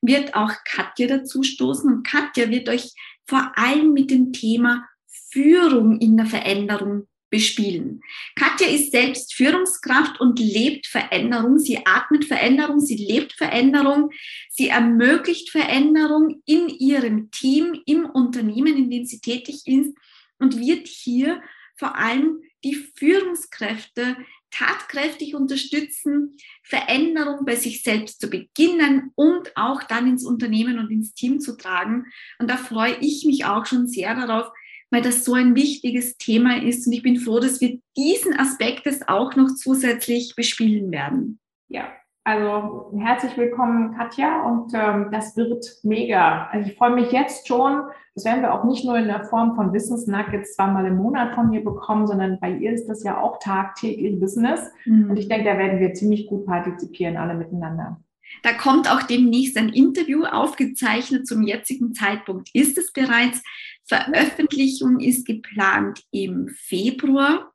wird 0.01 0.33
auch 0.33 0.51
Katja 0.65 1.07
dazu 1.07 1.43
stoßen 1.43 1.93
und 1.93 2.03
Katja 2.03 2.49
wird 2.49 2.67
euch 2.67 2.93
vor 3.27 3.51
allem 3.55 3.93
mit 3.93 4.09
dem 4.09 4.33
Thema 4.33 4.87
Führung 5.31 5.99
in 5.99 6.17
der 6.17 6.25
Veränderung 6.25 7.07
bespielen. 7.29 8.01
Katja 8.35 8.67
ist 8.67 8.91
selbst 8.91 9.33
Führungskraft 9.33 10.19
und 10.19 10.39
lebt 10.39 10.87
Veränderung. 10.87 11.59
Sie 11.59 11.85
atmet 11.85 12.25
Veränderung, 12.25 12.79
sie 12.79 12.95
lebt 12.95 13.33
Veränderung, 13.33 14.09
sie 14.49 14.69
ermöglicht 14.69 15.51
Veränderung 15.51 16.41
in 16.45 16.69
ihrem 16.69 17.31
Team, 17.31 17.81
im 17.85 18.05
Unternehmen, 18.05 18.75
in 18.75 18.89
dem 18.89 19.05
sie 19.05 19.19
tätig 19.19 19.61
ist 19.65 19.95
und 20.39 20.59
wird 20.59 20.87
hier 20.87 21.41
vor 21.77 21.95
allem 21.95 22.41
die 22.63 22.75
Führungskräfte 22.75 24.17
tatkräftig 24.51 25.35
unterstützen, 25.35 26.35
Veränderung 26.63 27.45
bei 27.45 27.55
sich 27.55 27.83
selbst 27.83 28.19
zu 28.19 28.29
beginnen 28.29 29.11
und 29.15 29.55
auch 29.55 29.83
dann 29.83 30.07
ins 30.07 30.25
Unternehmen 30.25 30.79
und 30.79 30.89
ins 30.91 31.13
Team 31.13 31.39
zu 31.39 31.55
tragen. 31.55 32.05
Und 32.39 32.49
da 32.49 32.57
freue 32.57 32.97
ich 32.99 33.25
mich 33.25 33.45
auch 33.45 33.65
schon 33.65 33.87
sehr 33.87 34.15
darauf, 34.15 34.51
weil 34.91 35.01
das 35.01 35.25
so 35.25 35.33
ein 35.33 35.55
wichtiges 35.55 36.17
Thema 36.17 36.61
ist. 36.61 36.87
Und 36.87 36.93
ich 36.93 37.03
bin 37.03 37.17
froh, 37.17 37.39
dass 37.39 37.61
wir 37.61 37.79
diesen 37.95 38.37
Aspekt 38.39 38.85
jetzt 38.85 39.07
auch 39.07 39.35
noch 39.35 39.49
zusätzlich 39.55 40.35
bespielen 40.35 40.91
werden. 40.91 41.39
Ja, 41.67 41.89
also 42.23 42.91
herzlich 42.99 43.35
willkommen, 43.37 43.95
Katja. 43.95 44.43
Und 44.43 44.71
ähm, 44.73 45.09
das 45.11 45.35
wird 45.37 45.65
mega. 45.83 46.47
Also 46.51 46.69
ich 46.69 46.77
freue 46.77 46.95
mich 46.95 47.11
jetzt 47.11 47.47
schon. 47.47 47.83
Das 48.15 48.25
werden 48.25 48.41
wir 48.41 48.53
auch 48.53 48.65
nicht 48.65 48.83
nur 48.85 48.97
in 48.97 49.07
der 49.07 49.23
Form 49.23 49.55
von 49.55 49.71
Wissensnuggets 49.71 50.55
zweimal 50.55 50.85
im 50.85 50.97
Monat 50.97 51.33
von 51.35 51.49
mir 51.49 51.63
bekommen, 51.63 52.05
sondern 52.05 52.39
bei 52.39 52.51
ihr 52.51 52.73
ist 52.73 52.87
das 52.87 53.03
ja 53.03 53.19
auch 53.19 53.39
tagtäglich 53.39 54.19
Business. 54.19 54.61
Mhm. 54.85 55.09
Und 55.09 55.17
ich 55.17 55.27
denke, 55.27 55.45
da 55.45 55.57
werden 55.57 55.79
wir 55.79 55.93
ziemlich 55.93 56.27
gut 56.27 56.45
partizipieren, 56.45 57.17
alle 57.17 57.35
miteinander. 57.35 57.99
Da 58.43 58.53
kommt 58.53 58.91
auch 58.91 59.03
demnächst 59.03 59.57
ein 59.57 59.69
Interview 59.69 60.23
aufgezeichnet. 60.23 61.27
Zum 61.27 61.43
jetzigen 61.43 61.93
Zeitpunkt 61.93 62.49
ist 62.53 62.77
es 62.77 62.91
bereits. 62.91 63.41
Veröffentlichung 63.89 64.99
ist 64.99 65.25
geplant 65.25 66.03
im 66.11 66.47
Februar. 66.47 67.51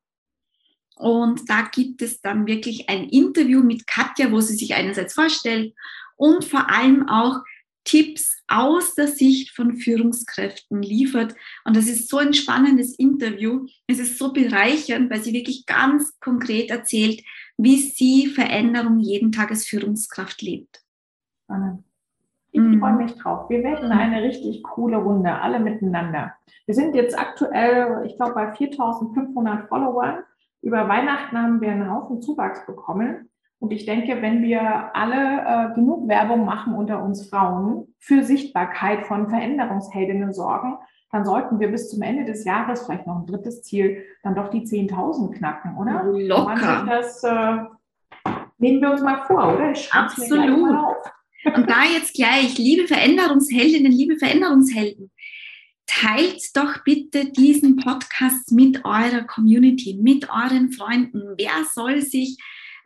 Und 0.96 1.48
da 1.48 1.62
gibt 1.62 2.02
es 2.02 2.20
dann 2.20 2.46
wirklich 2.46 2.88
ein 2.88 3.08
Interview 3.08 3.62
mit 3.62 3.86
Katja, 3.86 4.30
wo 4.32 4.40
sie 4.40 4.56
sich 4.56 4.74
einerseits 4.74 5.14
vorstellt 5.14 5.74
und 6.16 6.44
vor 6.44 6.70
allem 6.70 7.08
auch 7.08 7.40
Tipps 7.84 8.42
aus 8.48 8.94
der 8.94 9.08
Sicht 9.08 9.50
von 9.54 9.76
Führungskräften 9.76 10.82
liefert. 10.82 11.34
Und 11.64 11.76
das 11.76 11.86
ist 11.86 12.08
so 12.08 12.18
ein 12.18 12.34
spannendes 12.34 12.98
Interview. 12.98 13.66
Es 13.86 13.98
ist 13.98 14.18
so 14.18 14.32
bereichernd, 14.32 15.10
weil 15.10 15.22
sie 15.22 15.32
wirklich 15.32 15.66
ganz 15.66 16.18
konkret 16.18 16.70
erzählt, 16.70 17.22
wie 17.58 17.78
sie 17.78 18.26
Veränderung 18.26 19.00
jeden 19.00 19.32
Tag 19.32 19.50
als 19.50 19.66
Führungskraft 19.66 20.42
lebt. 20.42 20.82
Spannend. 21.44 21.84
Ich 22.54 22.60
mhm. 22.60 22.78
freue 22.78 22.92
mich 22.92 23.16
drauf. 23.16 23.50
Wir 23.50 23.64
werden 23.64 23.90
eine 23.90 24.22
richtig 24.22 24.62
coole 24.62 24.98
Runde, 24.98 25.40
alle 25.40 25.58
miteinander. 25.58 26.34
Wir 26.66 26.74
sind 26.76 26.94
jetzt 26.94 27.18
aktuell, 27.18 28.04
ich 28.06 28.14
glaube, 28.14 28.34
bei 28.34 28.52
4500 28.52 29.68
Followern. 29.68 30.18
Über 30.62 30.88
Weihnachten 30.88 31.36
haben 31.36 31.60
wir 31.60 31.72
einen 31.72 31.92
Haufen 31.92 32.22
Zuwachs 32.22 32.64
bekommen. 32.64 33.28
Und 33.58 33.72
ich 33.72 33.86
denke, 33.86 34.22
wenn 34.22 34.40
wir 34.42 34.94
alle 34.94 35.72
äh, 35.72 35.74
genug 35.74 36.06
Werbung 36.06 36.44
machen 36.44 36.76
unter 36.76 37.02
uns 37.02 37.28
Frauen 37.28 37.92
für 37.98 38.22
Sichtbarkeit 38.22 39.04
von 39.04 39.28
Veränderungsheldinnen 39.28 40.32
sorgen, 40.32 40.78
dann 41.10 41.24
sollten 41.24 41.58
wir 41.58 41.72
bis 41.72 41.90
zum 41.90 42.02
Ende 42.02 42.24
des 42.24 42.44
Jahres, 42.44 42.86
vielleicht 42.86 43.08
noch 43.08 43.16
ein 43.16 43.26
drittes 43.26 43.64
Ziel, 43.64 44.04
dann 44.22 44.36
doch 44.36 44.48
die 44.48 44.62
10.000 44.62 45.32
knacken, 45.32 45.76
oder? 45.76 46.04
Locker. 46.04 46.84
Das 46.86 47.24
äh, 47.24 47.64
nehmen 48.58 48.80
wir 48.80 48.92
uns 48.92 49.02
mal 49.02 49.24
vor, 49.26 49.54
oder? 49.54 49.72
Ich 49.72 49.92
Absolut. 49.92 50.94
Und 51.44 51.68
da 51.68 51.84
jetzt 51.84 52.14
gleich, 52.14 52.56
liebe 52.58 52.86
Veränderungsheldinnen, 52.86 53.92
liebe 53.92 54.16
Veränderungshelden, 54.16 55.10
teilt 55.86 56.42
doch 56.54 56.82
bitte 56.84 57.26
diesen 57.30 57.76
Podcast 57.76 58.52
mit 58.52 58.84
eurer 58.84 59.24
Community, 59.24 59.98
mit 60.00 60.28
euren 60.30 60.72
Freunden. 60.72 61.34
Wer 61.36 61.64
soll 61.72 62.00
sich, 62.00 62.38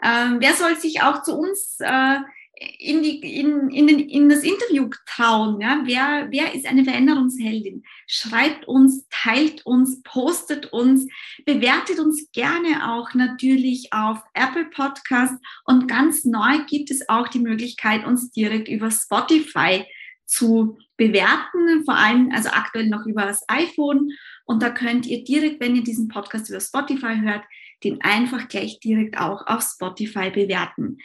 äh, 0.03 0.31
wer 0.39 0.55
soll 0.55 0.77
sich 0.77 1.03
auch 1.03 1.23
zu 1.23 1.37
uns 1.37 1.77
äh, 1.81 2.19
in, 2.61 3.03
die, 3.03 3.19
in, 3.21 3.71
in, 3.71 3.87
den, 3.87 4.01
in 4.01 4.29
das 4.29 4.43
Interview 4.43 4.89
trauen. 5.07 5.61
Ja? 5.61 5.83
Wer, 5.85 6.29
wer 6.31 6.55
ist 6.55 6.67
eine 6.67 6.85
Veränderungsheldin? 6.85 7.85
Schreibt 8.07 8.67
uns, 8.67 9.07
teilt 9.11 9.65
uns, 9.65 10.03
postet 10.03 10.73
uns, 10.73 11.07
bewertet 11.45 12.01
uns 12.01 12.31
gerne 12.33 12.93
auch 12.93 13.15
natürlich 13.15 13.93
auf 13.93 14.19
Apple 14.35 14.67
Podcast 14.67 15.35
und 15.65 15.87
ganz 15.87 16.25
neu 16.25 16.65
gibt 16.67 16.91
es 16.91 17.09
auch 17.09 17.29
die 17.29 17.41
Möglichkeit, 17.41 18.05
uns 18.05 18.31
direkt 18.33 18.69
über 18.69 18.91
Spotify 18.91 19.85
zu 20.27 20.79
bewerten, 20.97 21.85
vor 21.85 21.97
allem 21.97 22.31
also 22.35 22.51
aktuell 22.51 22.89
noch 22.89 23.07
über 23.07 23.23
das 23.23 23.45
iPhone. 23.49 24.11
Und 24.45 24.63
da 24.63 24.71
könnt 24.71 25.07
ihr 25.07 25.25
direkt, 25.25 25.61
wenn 25.61 25.77
ihr 25.77 25.85
diesen 25.85 26.09
Podcast 26.09 26.51
über 26.51 26.61
Spotify 26.61 27.21
hört, 27.21 27.45
den 27.85 28.01
einfach 28.03 28.49
gleich 28.49 28.81
direkt 28.81 29.19
auch 29.19 29.47
auf 29.47 29.63
Spotify 29.63 30.31
bewerten. 30.31 30.99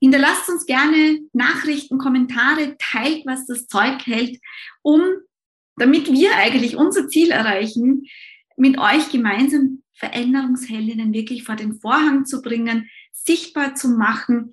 Hinterlasst 0.00 0.48
uns 0.48 0.66
gerne 0.66 1.20
Nachrichten, 1.32 1.98
Kommentare, 1.98 2.76
teilt, 2.78 3.26
was 3.26 3.46
das 3.46 3.66
Zeug 3.66 4.06
hält, 4.06 4.40
um, 4.82 5.02
damit 5.76 6.10
wir 6.10 6.34
eigentlich 6.36 6.76
unser 6.76 7.08
Ziel 7.08 7.30
erreichen, 7.30 8.06
mit 8.56 8.78
euch 8.78 9.10
gemeinsam 9.10 9.82
Veränderungsheldinnen 9.94 11.12
wirklich 11.12 11.44
vor 11.44 11.56
den 11.56 11.78
Vorhang 11.78 12.24
zu 12.24 12.40
bringen, 12.40 12.88
sichtbar 13.12 13.74
zu 13.74 13.90
machen, 13.90 14.52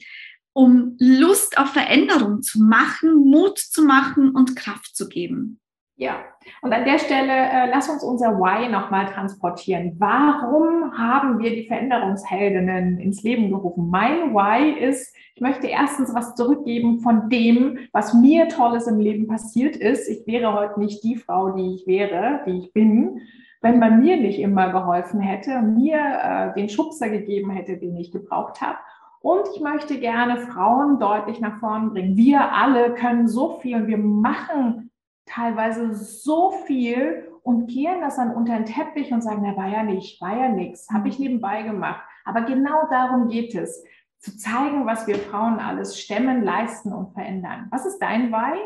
um 0.51 0.95
Lust 0.99 1.57
auf 1.57 1.71
Veränderung 1.73 2.41
zu 2.41 2.59
machen, 2.59 3.15
Mut 3.15 3.57
zu 3.57 3.83
machen 3.83 4.31
und 4.31 4.55
Kraft 4.55 4.95
zu 4.95 5.07
geben. 5.07 5.59
Ja, 5.99 6.17
und 6.61 6.71
an 6.71 6.85
der 6.85 6.99
Stelle 6.99 7.33
äh, 7.33 7.71
lass 7.71 7.89
uns 7.89 8.03
unser 8.03 8.37
Why 8.37 8.71
nochmal 8.71 9.07
transportieren. 9.07 9.95
Warum 9.97 10.95
haben 10.95 11.39
wir 11.39 11.49
die 11.49 11.65
Veränderungsheldinnen 11.65 12.99
ins 12.99 13.23
Leben 13.23 13.49
gerufen? 13.49 13.89
Mein 13.89 14.31
Why 14.31 14.79
ist, 14.79 15.15
ich 15.33 15.41
möchte 15.41 15.65
erstens 15.65 16.13
was 16.13 16.35
zurückgeben 16.35 16.99
von 16.99 17.31
dem, 17.31 17.79
was 17.93 18.13
mir 18.13 18.47
Tolles 18.47 18.85
im 18.85 18.99
Leben 18.99 19.25
passiert 19.25 19.75
ist. 19.75 20.07
Ich 20.07 20.27
wäre 20.27 20.53
heute 20.53 20.79
nicht 20.79 21.03
die 21.03 21.15
Frau, 21.15 21.49
die 21.49 21.73
ich 21.73 21.87
wäre, 21.87 22.41
die 22.45 22.59
ich 22.59 22.73
bin, 22.73 23.21
wenn 23.61 23.79
man 23.79 23.99
mir 23.99 24.17
nicht 24.17 24.37
immer 24.37 24.71
geholfen 24.71 25.19
hätte, 25.19 25.63
mir 25.63 25.97
äh, 25.97 26.53
den 26.53 26.69
Schubser 26.69 27.09
gegeben 27.09 27.49
hätte, 27.49 27.77
den 27.77 27.97
ich 27.97 28.11
gebraucht 28.11 28.61
habe. 28.61 28.77
Und 29.19 29.47
ich 29.55 29.61
möchte 29.61 29.99
gerne 29.99 30.37
Frauen 30.37 30.99
deutlich 30.99 31.39
nach 31.39 31.57
vorn 31.57 31.89
bringen. 31.89 32.15
Wir 32.15 32.53
alle 32.53 32.93
können 32.93 33.27
so 33.27 33.57
viel 33.61 33.77
und 33.77 33.87
wir 33.87 33.97
machen 33.97 34.86
teilweise 35.27 35.93
so 35.93 36.51
viel 36.65 37.27
und 37.43 37.67
kehren 37.67 38.01
das 38.01 38.17
dann 38.17 38.35
unter 38.35 38.55
den 38.55 38.65
Teppich 38.65 39.11
und 39.11 39.21
sagen, 39.21 39.43
na 39.43 39.55
war 39.55 39.69
ja 39.69 39.83
nicht, 39.83 40.19
war 40.21 40.37
ja 40.37 40.49
nichts, 40.49 40.89
habe 40.91 41.07
ich 41.07 41.19
nebenbei 41.19 41.63
gemacht. 41.63 42.01
Aber 42.25 42.41
genau 42.41 42.87
darum 42.89 43.29
geht 43.29 43.55
es, 43.55 43.83
zu 44.19 44.35
zeigen, 44.35 44.85
was 44.85 45.07
wir 45.07 45.15
Frauen 45.15 45.59
alles 45.59 45.99
stemmen, 45.99 46.43
leisten 46.43 46.91
und 46.91 47.13
verändern. 47.13 47.67
Was 47.69 47.85
ist 47.85 47.99
dein 47.99 48.31
Why? 48.31 48.59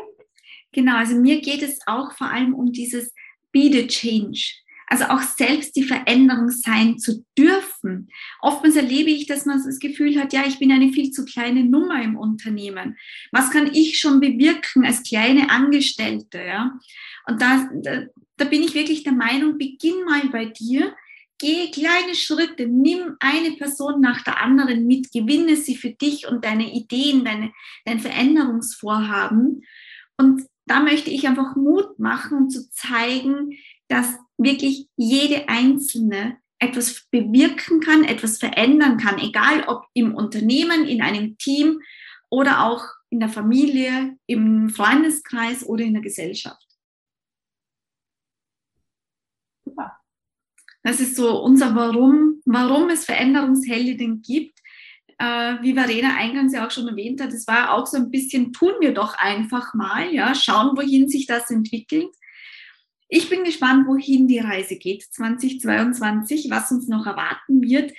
Genau, 0.72 0.96
also 0.96 1.14
mir 1.14 1.40
geht 1.40 1.62
es 1.62 1.78
auch 1.86 2.12
vor 2.12 2.28
allem 2.30 2.54
um 2.54 2.72
dieses 2.72 3.14
Be 3.52 3.70
the 3.70 3.86
Change. 3.86 4.54
Also 4.86 5.04
auch 5.04 5.20
selbst 5.20 5.76
die 5.76 5.84
Veränderung 5.84 6.48
sein 6.48 6.98
zu 6.98 7.24
dürfen. 7.38 7.71
Oftmals 8.40 8.76
erlebe 8.76 9.10
ich, 9.10 9.26
dass 9.26 9.46
man 9.46 9.62
das 9.64 9.78
Gefühl 9.78 10.18
hat, 10.20 10.32
ja, 10.32 10.44
ich 10.46 10.58
bin 10.58 10.72
eine 10.72 10.92
viel 10.92 11.10
zu 11.10 11.24
kleine 11.24 11.64
Nummer 11.64 12.02
im 12.02 12.16
Unternehmen. 12.16 12.96
Was 13.30 13.50
kann 13.50 13.70
ich 13.72 13.98
schon 13.98 14.20
bewirken 14.20 14.84
als 14.84 15.02
kleine 15.02 15.50
Angestellte? 15.50 16.38
Ja? 16.38 16.78
Und 17.26 17.40
da, 17.40 17.68
da, 17.82 18.04
da 18.36 18.44
bin 18.44 18.62
ich 18.62 18.74
wirklich 18.74 19.02
der 19.02 19.12
Meinung, 19.12 19.58
beginn 19.58 20.04
mal 20.04 20.28
bei 20.30 20.46
dir, 20.46 20.94
gehe 21.38 21.70
kleine 21.72 22.14
Schritte, 22.14 22.68
nimm 22.68 23.16
eine 23.18 23.56
Person 23.56 24.00
nach 24.00 24.22
der 24.22 24.40
anderen 24.40 24.86
mit, 24.86 25.10
gewinne 25.12 25.56
sie 25.56 25.76
für 25.76 25.90
dich 25.90 26.28
und 26.28 26.44
deine 26.44 26.72
Ideen, 26.72 27.24
deine, 27.24 27.52
dein 27.84 27.98
Veränderungsvorhaben. 27.98 29.64
Und 30.16 30.42
da 30.66 30.80
möchte 30.80 31.10
ich 31.10 31.26
einfach 31.26 31.56
Mut 31.56 31.98
machen, 31.98 32.38
um 32.38 32.48
zu 32.48 32.70
zeigen, 32.70 33.58
dass 33.88 34.14
wirklich 34.38 34.88
jede 34.96 35.48
Einzelne 35.48 36.38
etwas 36.62 37.06
bewirken 37.10 37.80
kann, 37.80 38.04
etwas 38.04 38.38
verändern 38.38 38.96
kann, 38.96 39.18
egal 39.18 39.64
ob 39.66 39.86
im 39.94 40.14
Unternehmen, 40.14 40.86
in 40.86 41.02
einem 41.02 41.36
Team 41.36 41.80
oder 42.30 42.64
auch 42.64 42.84
in 43.10 43.20
der 43.20 43.28
Familie, 43.28 44.16
im 44.26 44.70
Freundeskreis 44.70 45.66
oder 45.66 45.84
in 45.84 45.94
der 45.94 46.02
Gesellschaft. 46.02 46.66
Super. 49.64 49.98
Das 50.84 51.00
ist 51.00 51.16
so 51.16 51.42
unser 51.42 51.74
Warum, 51.74 52.40
warum 52.44 52.88
es 52.90 53.04
Veränderungsheldinnen 53.04 54.22
gibt. 54.22 54.58
Äh, 55.18 55.56
wie 55.62 55.74
Verena 55.74 56.16
eingangs 56.16 56.54
ja 56.54 56.66
auch 56.66 56.70
schon 56.70 56.88
erwähnt 56.88 57.20
hat, 57.20 57.32
es 57.32 57.46
war 57.46 57.74
auch 57.74 57.86
so 57.86 57.96
ein 57.96 58.10
bisschen, 58.10 58.52
tun 58.52 58.72
wir 58.80 58.94
doch 58.94 59.14
einfach 59.18 59.74
mal, 59.74 60.12
ja, 60.12 60.34
schauen, 60.34 60.76
wohin 60.76 61.08
sich 61.08 61.26
das 61.26 61.50
entwickelt. 61.50 62.14
Ich 63.14 63.28
bin 63.28 63.44
gespannt, 63.44 63.86
wohin 63.86 64.26
die 64.26 64.38
Reise 64.38 64.76
geht 64.76 65.02
2022, 65.02 66.48
was 66.48 66.72
uns 66.72 66.88
noch 66.88 67.04
erwarten 67.04 67.60
wird. 67.60 67.92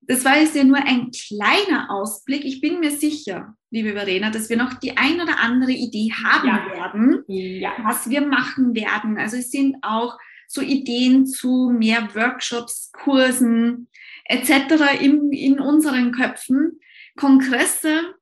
Das 0.00 0.24
war 0.24 0.38
jetzt 0.38 0.56
ja 0.56 0.64
nur 0.64 0.78
ein 0.78 1.10
kleiner 1.10 1.90
Ausblick. 1.90 2.46
Ich 2.46 2.62
bin 2.62 2.80
mir 2.80 2.90
sicher, 2.90 3.54
liebe 3.70 3.92
Verena, 3.92 4.30
dass 4.30 4.48
wir 4.48 4.56
noch 4.56 4.72
die 4.72 4.96
ein 4.96 5.20
oder 5.20 5.38
andere 5.38 5.72
Idee 5.72 6.10
haben 6.24 6.48
ja. 6.48 6.66
werden, 6.72 7.24
ja. 7.26 7.72
was 7.84 8.08
wir 8.08 8.22
machen 8.22 8.74
werden. 8.74 9.18
Also 9.18 9.36
es 9.36 9.50
sind 9.50 9.76
auch 9.82 10.16
so 10.46 10.62
Ideen 10.62 11.26
zu 11.26 11.68
mehr 11.68 12.14
Workshops, 12.14 12.90
Kursen 12.94 13.88
etc. 14.24 14.98
in, 14.98 15.30
in 15.30 15.60
unseren 15.60 16.10
Köpfen, 16.10 16.80
Kongresse, 17.16 18.14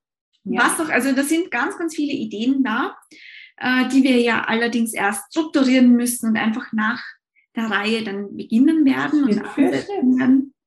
ja. 0.42 0.60
was 0.60 0.80
auch. 0.80 0.90
Also 0.90 1.12
da 1.12 1.22
sind 1.22 1.52
ganz, 1.52 1.78
ganz 1.78 1.94
viele 1.94 2.14
Ideen 2.14 2.64
da 2.64 2.96
äh, 3.56 3.88
die 3.88 4.02
wir 4.02 4.20
ja 4.20 4.44
allerdings 4.44 4.92
erst 4.92 5.32
strukturieren 5.32 5.92
müssen 5.92 6.30
und 6.30 6.36
einfach 6.36 6.72
nach 6.72 7.02
der 7.54 7.70
Reihe 7.70 8.04
dann 8.04 8.36
beginnen 8.36 8.84
werden 8.84 9.24
und 9.24 9.56
werden. 9.56 10.52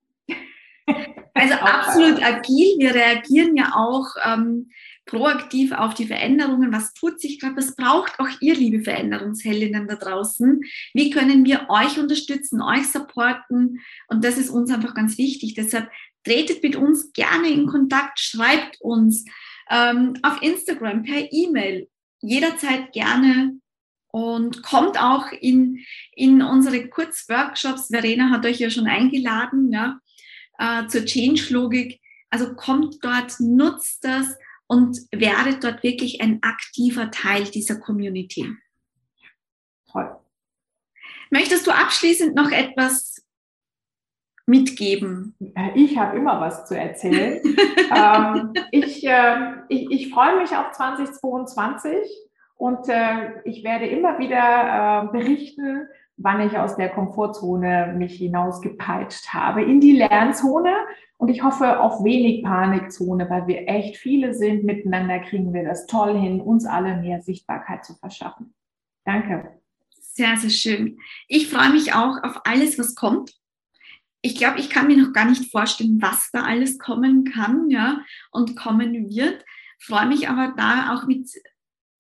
Also 1.36 1.54
absolut 1.54 2.22
agil. 2.22 2.80
Wir 2.80 2.94
reagieren 2.94 3.56
ja 3.56 3.74
auch 3.76 4.08
ähm, 4.26 4.70
proaktiv 5.06 5.72
auf 5.72 5.94
die 5.94 6.08
Veränderungen. 6.08 6.74
Was 6.74 6.94
tut 6.94 7.22
sich 7.22 7.40
gerade? 7.40 7.56
Was 7.56 7.76
braucht 7.76 8.20
auch 8.20 8.28
ihr, 8.42 8.56
liebe 8.56 8.84
Veränderungsheldinnen 8.84 9.88
da 9.88 9.96
draußen? 9.96 10.62
Wie 10.94 11.10
können 11.10 11.46
wir 11.46 11.68
euch 11.70 11.98
unterstützen, 11.98 12.62
euch 12.62 12.88
supporten? 12.88 13.80
Und 14.08 14.26
das 14.26 14.38
ist 14.38 14.50
uns 14.50 14.72
einfach 14.72 14.94
ganz 14.94 15.18
wichtig. 15.18 15.54
Deshalb 15.54 15.90
tretet 16.26 16.62
mit 16.62 16.76
uns 16.76 17.14
gerne 17.14 17.50
in 17.50 17.68
Kontakt, 17.68 18.20
schreibt 18.20 18.82
uns 18.82 19.24
ähm, 19.70 20.16
auf 20.24 20.42
Instagram, 20.42 21.04
per 21.04 21.32
E-Mail 21.32 21.88
jederzeit 22.22 22.92
gerne 22.94 23.60
und 24.12 24.64
kommt 24.64 25.02
auch 25.02 25.32
in, 25.32 25.86
in 26.14 26.42
unsere 26.42 26.90
Kurzworkshops. 26.90 27.88
Verena 27.88 28.30
hat 28.30 28.46
euch 28.46 28.60
ja 28.60 28.70
schon 28.70 28.88
eingeladen 28.88 29.72
ja, 29.72 30.00
äh, 30.58 30.88
zur 30.88 31.06
Change-Logik. 31.06 32.00
Also 32.30 32.56
kommt 32.56 33.04
dort, 33.04 33.40
nutzt 33.40 34.04
das 34.04 34.36
und 34.68 35.00
werdet 35.12 35.64
dort 35.64 35.84
wirklich 35.84 36.22
ein 36.22 36.42
aktiver 36.44 37.12
Teil 37.12 37.46
dieser 37.46 37.80
Community. 37.80 38.54
Toll. 39.92 40.16
Möchtest 41.32 41.68
du 41.68 41.72
abschließend 41.72 42.36
noch 42.36 42.52
etwas 42.52 43.24
mitgeben? 44.50 45.36
Ich 45.76 45.98
habe 45.98 46.18
immer 46.18 46.42
was 46.42 46.66
zu 46.66 46.78
erzählen. 46.78 47.40
ähm, 47.96 48.54
ich, 48.72 49.06
äh, 49.08 49.54
ich, 49.70 49.90
ich 49.92 50.14
freue 50.14 50.42
mich 50.42 50.56
auf 50.58 50.72
2022 50.72 51.94
und 52.56 52.90
äh, 52.90 53.40
ich 53.46 53.64
werde 53.64 53.86
immer 53.86 54.20
wieder 54.20 55.06
äh, 55.06 55.18
berichten, 55.18 55.88
wann 56.18 56.42
ich 56.42 56.58
aus 56.58 56.76
der 56.76 56.90
Komfortzone 56.90 57.94
mich 57.98 58.18
hinausgepeitscht 58.18 59.34
habe 59.34 59.64
in 59.64 59.80
die 59.80 59.94
Lernzone. 59.94 60.74
Und 61.18 61.30
ich 61.30 61.44
hoffe 61.44 61.80
auf 61.80 62.04
wenig 62.04 62.44
Panikzone, 62.44 63.30
weil 63.30 63.48
wir 63.48 63.68
echt 63.68 63.98
viele 63.98 64.34
sind. 64.34 64.64
Miteinander 64.64 65.20
kriegen 65.20 65.54
wir 65.54 65.64
das 65.64 65.86
toll 65.86 66.18
hin, 66.18 66.42
uns 66.42 66.66
alle 66.66 66.98
mehr 66.98 67.22
Sichtbarkeit 67.22 67.86
zu 67.86 67.94
verschaffen. 67.94 68.54
Danke. 69.06 69.60
Sehr, 70.00 70.36
sehr 70.38 70.50
schön. 70.50 70.98
Ich 71.28 71.50
freue 71.50 71.72
mich 71.72 71.94
auch 71.94 72.24
auf 72.24 72.42
alles, 72.46 72.78
was 72.78 72.96
kommt 72.96 73.39
ich 74.22 74.36
glaube, 74.36 74.60
ich 74.60 74.70
kann 74.70 74.88
mir 74.88 74.98
noch 74.98 75.14
gar 75.14 75.26
nicht 75.26 75.52
vorstellen, 75.52 76.02
was 76.02 76.30
da 76.32 76.44
alles 76.44 76.78
kommen 76.78 77.24
kann, 77.24 77.70
ja, 77.70 78.04
und 78.32 78.56
kommen 78.56 78.94
wird. 79.10 79.46
Freue 79.80 80.08
mich 80.08 80.28
aber 80.30 80.54
da 80.58 80.94
auch 80.94 81.08
mit 81.08 81.30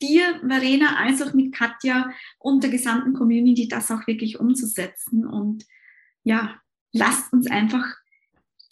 dir, 0.01 0.39
Verena, 0.45 0.97
als 0.97 1.21
auch 1.21 1.33
mit 1.33 1.53
Katja 1.53 2.11
und 2.37 2.63
der 2.63 2.71
gesamten 2.71 3.13
Community 3.13 3.67
das 3.67 3.91
auch 3.91 4.05
wirklich 4.07 4.39
umzusetzen. 4.39 5.25
Und 5.25 5.65
ja, 6.23 6.59
lasst 6.91 7.31
uns 7.31 7.49
einfach 7.49 7.85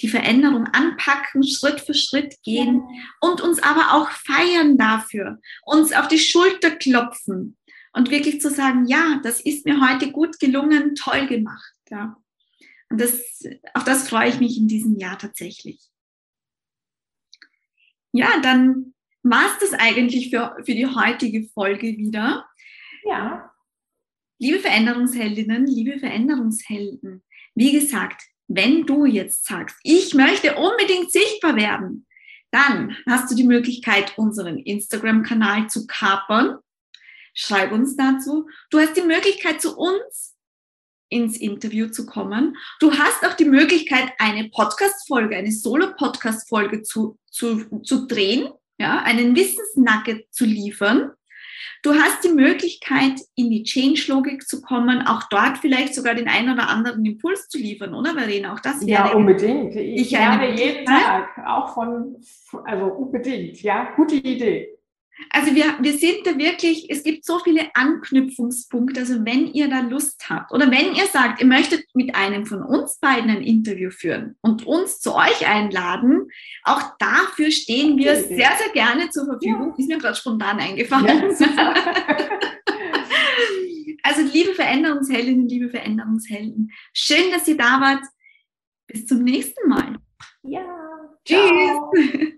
die 0.02 0.10
Veränderung 0.10 0.66
anpacken, 0.66 1.44
Schritt 1.44 1.82
für 1.82 1.94
Schritt 1.94 2.36
gehen 2.44 2.82
ja. 2.82 3.30
und 3.30 3.42
uns 3.42 3.64
aber 3.64 3.94
auch 3.94 4.10
feiern 4.12 4.78
dafür, 4.78 5.40
uns 5.64 5.92
auf 5.92 6.08
die 6.08 6.20
Schulter 6.20 6.72
klopfen 6.72 7.58
und 7.94 8.12
wirklich 8.12 8.40
zu 8.40 8.52
sagen, 8.52 8.86
ja, 8.86 9.20
das 9.24 9.42
ist 9.42 9.66
mir 9.66 9.82
heute 9.82 10.12
gut 10.12 10.40
gelungen, 10.40 10.94
toll 10.96 11.26
gemacht. 11.28 11.74
Ja. 11.90 12.16
Und 12.90 13.02
das, 13.02 13.44
auf 13.74 13.84
das 13.84 14.08
freue 14.08 14.30
ich 14.30 14.40
mich 14.40 14.58
in 14.58 14.68
diesem 14.68 14.98
Jahr 14.98 15.18
tatsächlich. 15.18 15.80
Ja, 18.14 18.40
dann 18.42 18.94
war 19.24 19.46
es 19.48 19.60
das 19.60 19.80
eigentlich 19.80 20.30
für, 20.30 20.56
für 20.66 20.74
die 20.74 20.88
heutige 20.88 21.48
Folge 21.50 21.98
wieder. 21.98 22.48
Ja. 23.04 23.52
Liebe 24.40 24.60
Veränderungsheldinnen, 24.60 25.66
liebe 25.66 26.00
Veränderungshelden, 26.00 27.24
wie 27.56 27.72
gesagt, 27.72 28.24
wenn 28.48 28.86
du 28.86 29.06
jetzt 29.06 29.46
sagst, 29.46 29.76
ich 29.84 30.14
möchte 30.14 30.56
unbedingt 30.56 31.12
sichtbar 31.12 31.56
werden, 31.56 32.06
dann 32.52 32.96
hast 33.06 33.30
du 33.30 33.36
die 33.36 33.44
Möglichkeit, 33.44 34.18
unseren 34.18 34.58
Instagram-Kanal 34.58 35.70
zu 35.70 35.86
kapern. 35.86 36.60
Schreib 37.34 37.72
uns 37.72 37.98
dazu. 37.98 38.48
Du 38.70 38.80
hast 38.80 38.96
die 38.96 39.02
Möglichkeit, 39.02 39.62
zu 39.62 39.76
uns 39.78 40.37
ins 41.10 41.38
Interview 41.38 41.88
zu 41.88 42.06
kommen. 42.06 42.58
Du 42.80 42.92
hast 42.92 43.26
auch 43.26 43.34
die 43.34 43.46
Möglichkeit, 43.46 44.12
eine 44.20 44.50
Podcast-Folge, 44.50 45.36
eine 45.36 45.52
Solo-Podcast-Folge 45.52 46.84
zu, 46.84 47.18
zu, 47.30 47.82
zu 47.82 48.08
drehen, 48.08 48.50
ja, 48.78 49.02
einen 49.04 49.36
Wissensnugget 49.36 50.28
zu 50.32 50.46
liefern. 50.46 51.12
Du 51.84 51.94
hast 51.94 52.24
die 52.24 52.34
Möglichkeit, 52.34 53.22
in 53.36 53.50
die 53.50 53.64
Change-Logik 53.64 54.48
zu 54.48 54.62
kommen, 54.62 55.06
auch 55.08 55.24
dort 55.30 55.60
vielleicht 55.60 55.94
sogar 55.96 56.16
den 56.16 56.28
einen 56.28 56.54
oder 56.54 56.68
anderen 56.70 57.06
Impuls 57.06 57.48
zu 57.48 57.58
liefern, 57.58 57.94
oder 57.94 58.14
Verena? 58.14 58.54
Auch 58.54 58.60
das 58.60 58.82
wäre. 58.82 59.10
Ja, 59.10 59.14
unbedingt. 59.14 59.76
Ich 59.76 60.12
lerne 60.12 60.56
jeden 60.56 60.86
Tag, 60.86 61.30
auch 61.46 61.74
von, 61.74 62.18
also 62.66 62.86
unbedingt, 62.86 63.62
ja, 63.62 63.94
gute 63.96 64.16
Idee. 64.16 64.77
Also 65.32 65.56
wir, 65.56 65.78
wir 65.82 65.98
sind 65.98 66.26
da 66.26 66.38
wirklich, 66.38 66.90
es 66.90 67.04
gibt 67.04 67.26
so 67.26 67.40
viele 67.40 67.70
Anknüpfungspunkte. 67.74 69.00
Also 69.00 69.26
wenn 69.26 69.48
ihr 69.48 69.68
da 69.68 69.82
Lust 69.82 70.30
habt 70.30 70.52
oder 70.52 70.70
wenn 70.70 70.94
ihr 70.94 71.08
sagt, 71.08 71.42
ihr 71.42 71.48
möchtet 71.48 71.86
mit 71.94 72.16
einem 72.16 72.46
von 72.46 72.62
uns 72.62 73.00
beiden 73.00 73.30
ein 73.30 73.42
Interview 73.42 73.90
führen 73.90 74.36
und 74.42 74.66
uns 74.66 75.00
zu 75.00 75.16
euch 75.16 75.48
einladen, 75.48 76.30
auch 76.64 76.82
dafür 77.00 77.52
stehen 77.52 77.98
wir 77.98 78.16
sehr, 78.16 78.52
sehr 78.58 78.72
gerne 78.74 79.10
zur 79.10 79.26
Verfügung. 79.26 79.74
Ist 79.78 79.88
mir 79.88 79.98
gerade 79.98 80.16
spontan 80.16 80.60
eingefallen. 80.60 81.36
Ja, 81.40 81.74
also 84.04 84.22
liebe 84.22 84.54
Veränderungsheldinnen, 84.54 85.50
liebe 85.50 85.70
Veränderungshelden, 85.70 86.72
schön, 86.94 87.32
dass 87.32 87.48
ihr 87.48 87.58
da 87.58 87.82
wart. 87.82 88.04
Bis 88.86 89.06
zum 89.06 89.24
nächsten 89.24 89.68
Mal. 89.68 89.98
Ja. 90.44 90.64
Tschüss. 91.26 92.34